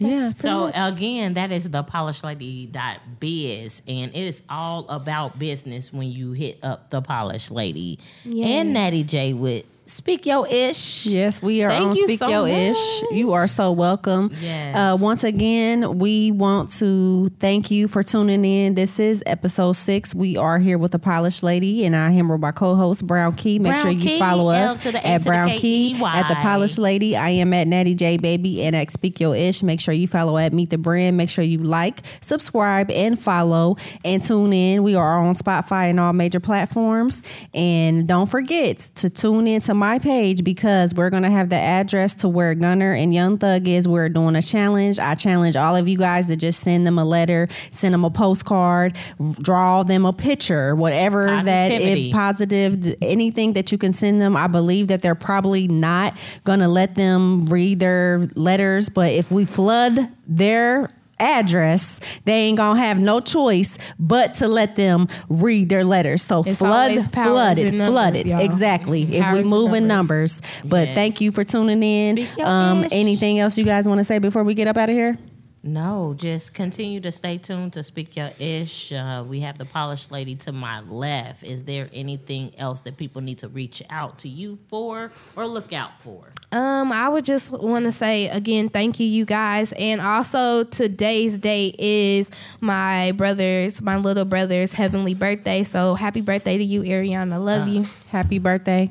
Yeah. 0.00 0.08
Yeah. 0.08 0.18
that's 0.20 0.40
pretty 0.40 0.48
So 0.48 0.60
much. 0.66 0.74
again, 0.94 1.34
that 1.34 1.52
is 1.52 1.70
the 1.70 1.84
polishedlady.biz 1.84 3.82
and 3.86 4.10
it 4.14 4.20
is 4.20 4.42
all 4.48 4.88
about 4.88 5.38
business 5.38 5.92
when 5.92 6.10
you 6.10 6.32
hit 6.32 6.58
up 6.62 6.90
the 6.90 7.00
polished 7.02 7.50
lady 7.50 7.98
Yes. 8.24 8.48
and 8.48 8.72
Natty 8.72 9.04
J 9.04 9.32
with 9.34 9.66
Speak 9.90 10.24
Yo 10.24 10.44
Ish. 10.44 11.04
Yes, 11.06 11.42
we 11.42 11.64
are 11.64 11.68
Thank 11.68 11.90
on 11.90 11.96
you 11.96 12.06
Speak 12.06 12.20
so 12.20 12.28
Your 12.28 12.46
Ish. 12.46 13.02
You 13.10 13.32
are 13.32 13.48
so 13.48 13.72
welcome. 13.72 14.30
Yes. 14.40 14.76
Uh, 14.76 14.96
once 14.96 15.24
again, 15.24 15.98
we 15.98 16.30
want 16.30 16.70
to 16.78 17.28
thank 17.40 17.72
you 17.72 17.88
for 17.88 18.04
tuning 18.04 18.44
in. 18.44 18.76
This 18.76 19.00
is 19.00 19.20
episode 19.26 19.72
six. 19.72 20.14
We 20.14 20.36
are 20.36 20.60
here 20.60 20.78
with 20.78 20.92
the 20.92 21.00
Polished 21.00 21.42
Lady, 21.42 21.84
and 21.84 21.96
I 21.96 22.12
am 22.12 22.28
my 22.40 22.52
co-host 22.52 23.04
Brown 23.04 23.34
Key. 23.34 23.58
Make 23.58 23.72
Brown 23.72 23.82
sure 23.82 23.90
you 23.90 24.00
Key, 24.00 24.18
follow 24.20 24.52
us 24.52 24.76
to 24.84 24.92
the 24.92 24.98
A 24.98 25.10
at 25.10 25.24
Brown 25.24 25.50
Key 25.50 25.94
K-E-Y. 25.94 26.16
at 26.16 26.28
the 26.28 26.36
Polished 26.36 26.78
Lady. 26.78 27.16
I 27.16 27.30
am 27.30 27.52
at 27.52 27.66
Natty 27.66 27.96
J 27.96 28.16
Baby 28.16 28.62
and 28.62 28.76
at 28.76 28.92
Speak 28.92 29.18
Yo 29.18 29.32
Ish. 29.32 29.64
Make 29.64 29.80
sure 29.80 29.92
you 29.92 30.06
follow 30.06 30.38
at 30.38 30.52
Meet 30.52 30.70
the 30.70 30.78
Brand. 30.78 31.16
Make 31.16 31.30
sure 31.30 31.42
you 31.42 31.58
like, 31.58 32.02
subscribe, 32.20 32.92
and 32.92 33.18
follow, 33.18 33.76
and 34.04 34.22
tune 34.22 34.52
in. 34.52 34.84
We 34.84 34.94
are 34.94 35.18
on 35.18 35.34
Spotify 35.34 35.90
and 35.90 35.98
all 35.98 36.12
major 36.12 36.38
platforms. 36.38 37.22
And 37.52 38.06
don't 38.06 38.28
forget 38.28 38.78
to 38.94 39.10
tune 39.10 39.48
in 39.48 39.60
to 39.62 39.79
my 39.80 39.98
page 39.98 40.44
because 40.44 40.94
we're 40.94 41.10
gonna 41.10 41.30
have 41.30 41.48
the 41.48 41.56
address 41.56 42.14
to 42.14 42.28
where 42.28 42.54
Gunna 42.54 42.92
and 42.92 43.12
Young 43.12 43.38
Thug 43.38 43.66
is. 43.66 43.88
We're 43.88 44.10
doing 44.10 44.36
a 44.36 44.42
challenge. 44.42 44.98
I 44.98 45.14
challenge 45.16 45.56
all 45.56 45.74
of 45.74 45.88
you 45.88 45.96
guys 45.96 46.28
to 46.28 46.36
just 46.36 46.60
send 46.60 46.86
them 46.86 46.98
a 46.98 47.04
letter, 47.04 47.48
send 47.72 47.94
them 47.94 48.04
a 48.04 48.10
postcard, 48.10 48.96
draw 49.40 49.82
them 49.82 50.04
a 50.04 50.12
picture, 50.12 50.76
whatever 50.76 51.26
that 51.26 51.70
Positivity. 51.70 52.08
if 52.08 52.14
positive 52.14 52.94
anything 53.02 53.54
that 53.54 53.72
you 53.72 53.78
can 53.78 53.92
send 53.92 54.20
them. 54.20 54.36
I 54.36 54.46
believe 54.46 54.88
that 54.88 55.00
they're 55.00 55.14
probably 55.14 55.66
not 55.66 56.16
gonna 56.44 56.68
let 56.68 56.94
them 56.94 57.46
read 57.46 57.80
their 57.80 58.28
letters, 58.34 58.90
but 58.90 59.10
if 59.10 59.32
we 59.32 59.46
flood 59.46 60.08
their 60.28 60.90
address, 61.20 62.00
they 62.24 62.32
ain't 62.46 62.56
gonna 62.56 62.78
have 62.80 62.98
no 62.98 63.20
choice 63.20 63.78
but 63.98 64.34
to 64.34 64.48
let 64.48 64.76
them 64.76 65.06
read 65.28 65.68
their 65.68 65.84
letters. 65.84 66.22
So 66.24 66.42
It's 66.44 66.58
flood, 66.58 66.92
flooded, 66.92 67.12
powers 67.12 67.28
flood 67.28 67.58
it, 67.58 67.66
in 67.68 67.78
numbers, 67.78 67.92
flood 67.94 68.16
it. 68.16 68.26
y'all. 68.26 68.40
Exactly. 68.40 69.02
If 69.16 69.32
we 69.32 69.40
in 69.40 69.46
move 69.48 69.72
in 69.74 69.86
numbers. 69.86 70.40
numbers. 70.40 70.40
But 70.64 70.88
Yes. 70.88 70.94
thank 70.94 71.20
you 71.20 71.32
for 71.32 71.44
tuning 71.44 71.82
in. 71.82 72.26
Um, 72.42 72.84
anything 72.90 73.38
else 73.38 73.56
you 73.58 73.64
guys 73.64 73.86
want 73.88 73.98
to 73.98 74.04
say 74.04 74.18
before 74.18 74.42
we 74.44 74.54
get 74.54 74.66
up 74.66 74.76
out 74.76 74.88
of 74.88 74.94
here? 74.94 75.18
No, 75.62 76.14
just 76.16 76.54
continue 76.54 77.00
to 77.00 77.12
stay 77.12 77.36
tuned 77.36 77.74
to 77.74 77.82
Speak 77.82 78.16
Your 78.16 78.30
Ish. 78.38 78.92
Uh, 78.92 79.22
we 79.28 79.40
have 79.40 79.58
the 79.58 79.66
polished 79.66 80.10
lady 80.10 80.34
to 80.36 80.52
my 80.52 80.80
left. 80.80 81.42
Is 81.44 81.64
there 81.64 81.90
anything 81.92 82.58
else 82.58 82.80
that 82.82 82.96
people 82.96 83.20
need 83.20 83.40
to 83.40 83.48
reach 83.48 83.82
out 83.90 84.18
to 84.20 84.28
you 84.30 84.58
for 84.68 85.10
or 85.36 85.46
look 85.46 85.74
out 85.74 86.00
for? 86.00 86.32
Um, 86.52 86.90
I 86.90 87.08
would 87.08 87.24
just 87.24 87.50
want 87.52 87.84
to 87.84 87.92
say 87.92 88.28
again, 88.28 88.68
thank 88.68 88.98
you, 88.98 89.06
you 89.06 89.24
guys, 89.24 89.72
and 89.72 90.00
also 90.00 90.64
today's 90.64 91.38
date 91.38 91.76
is 91.78 92.28
my 92.60 93.12
brother's, 93.12 93.80
my 93.80 93.96
little 93.96 94.24
brother's 94.24 94.74
heavenly 94.74 95.14
birthday. 95.14 95.62
So 95.62 95.94
happy 95.94 96.22
birthday 96.22 96.58
to 96.58 96.64
you, 96.64 96.82
Ariana. 96.82 97.42
Love 97.42 97.68
you. 97.68 97.86
Happy 98.08 98.40
birthday. 98.40 98.90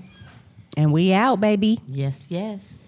And 0.78 0.94
we 0.94 1.12
out, 1.12 1.42
baby. 1.42 1.80
Yes, 1.88 2.28
yes. 2.30 2.86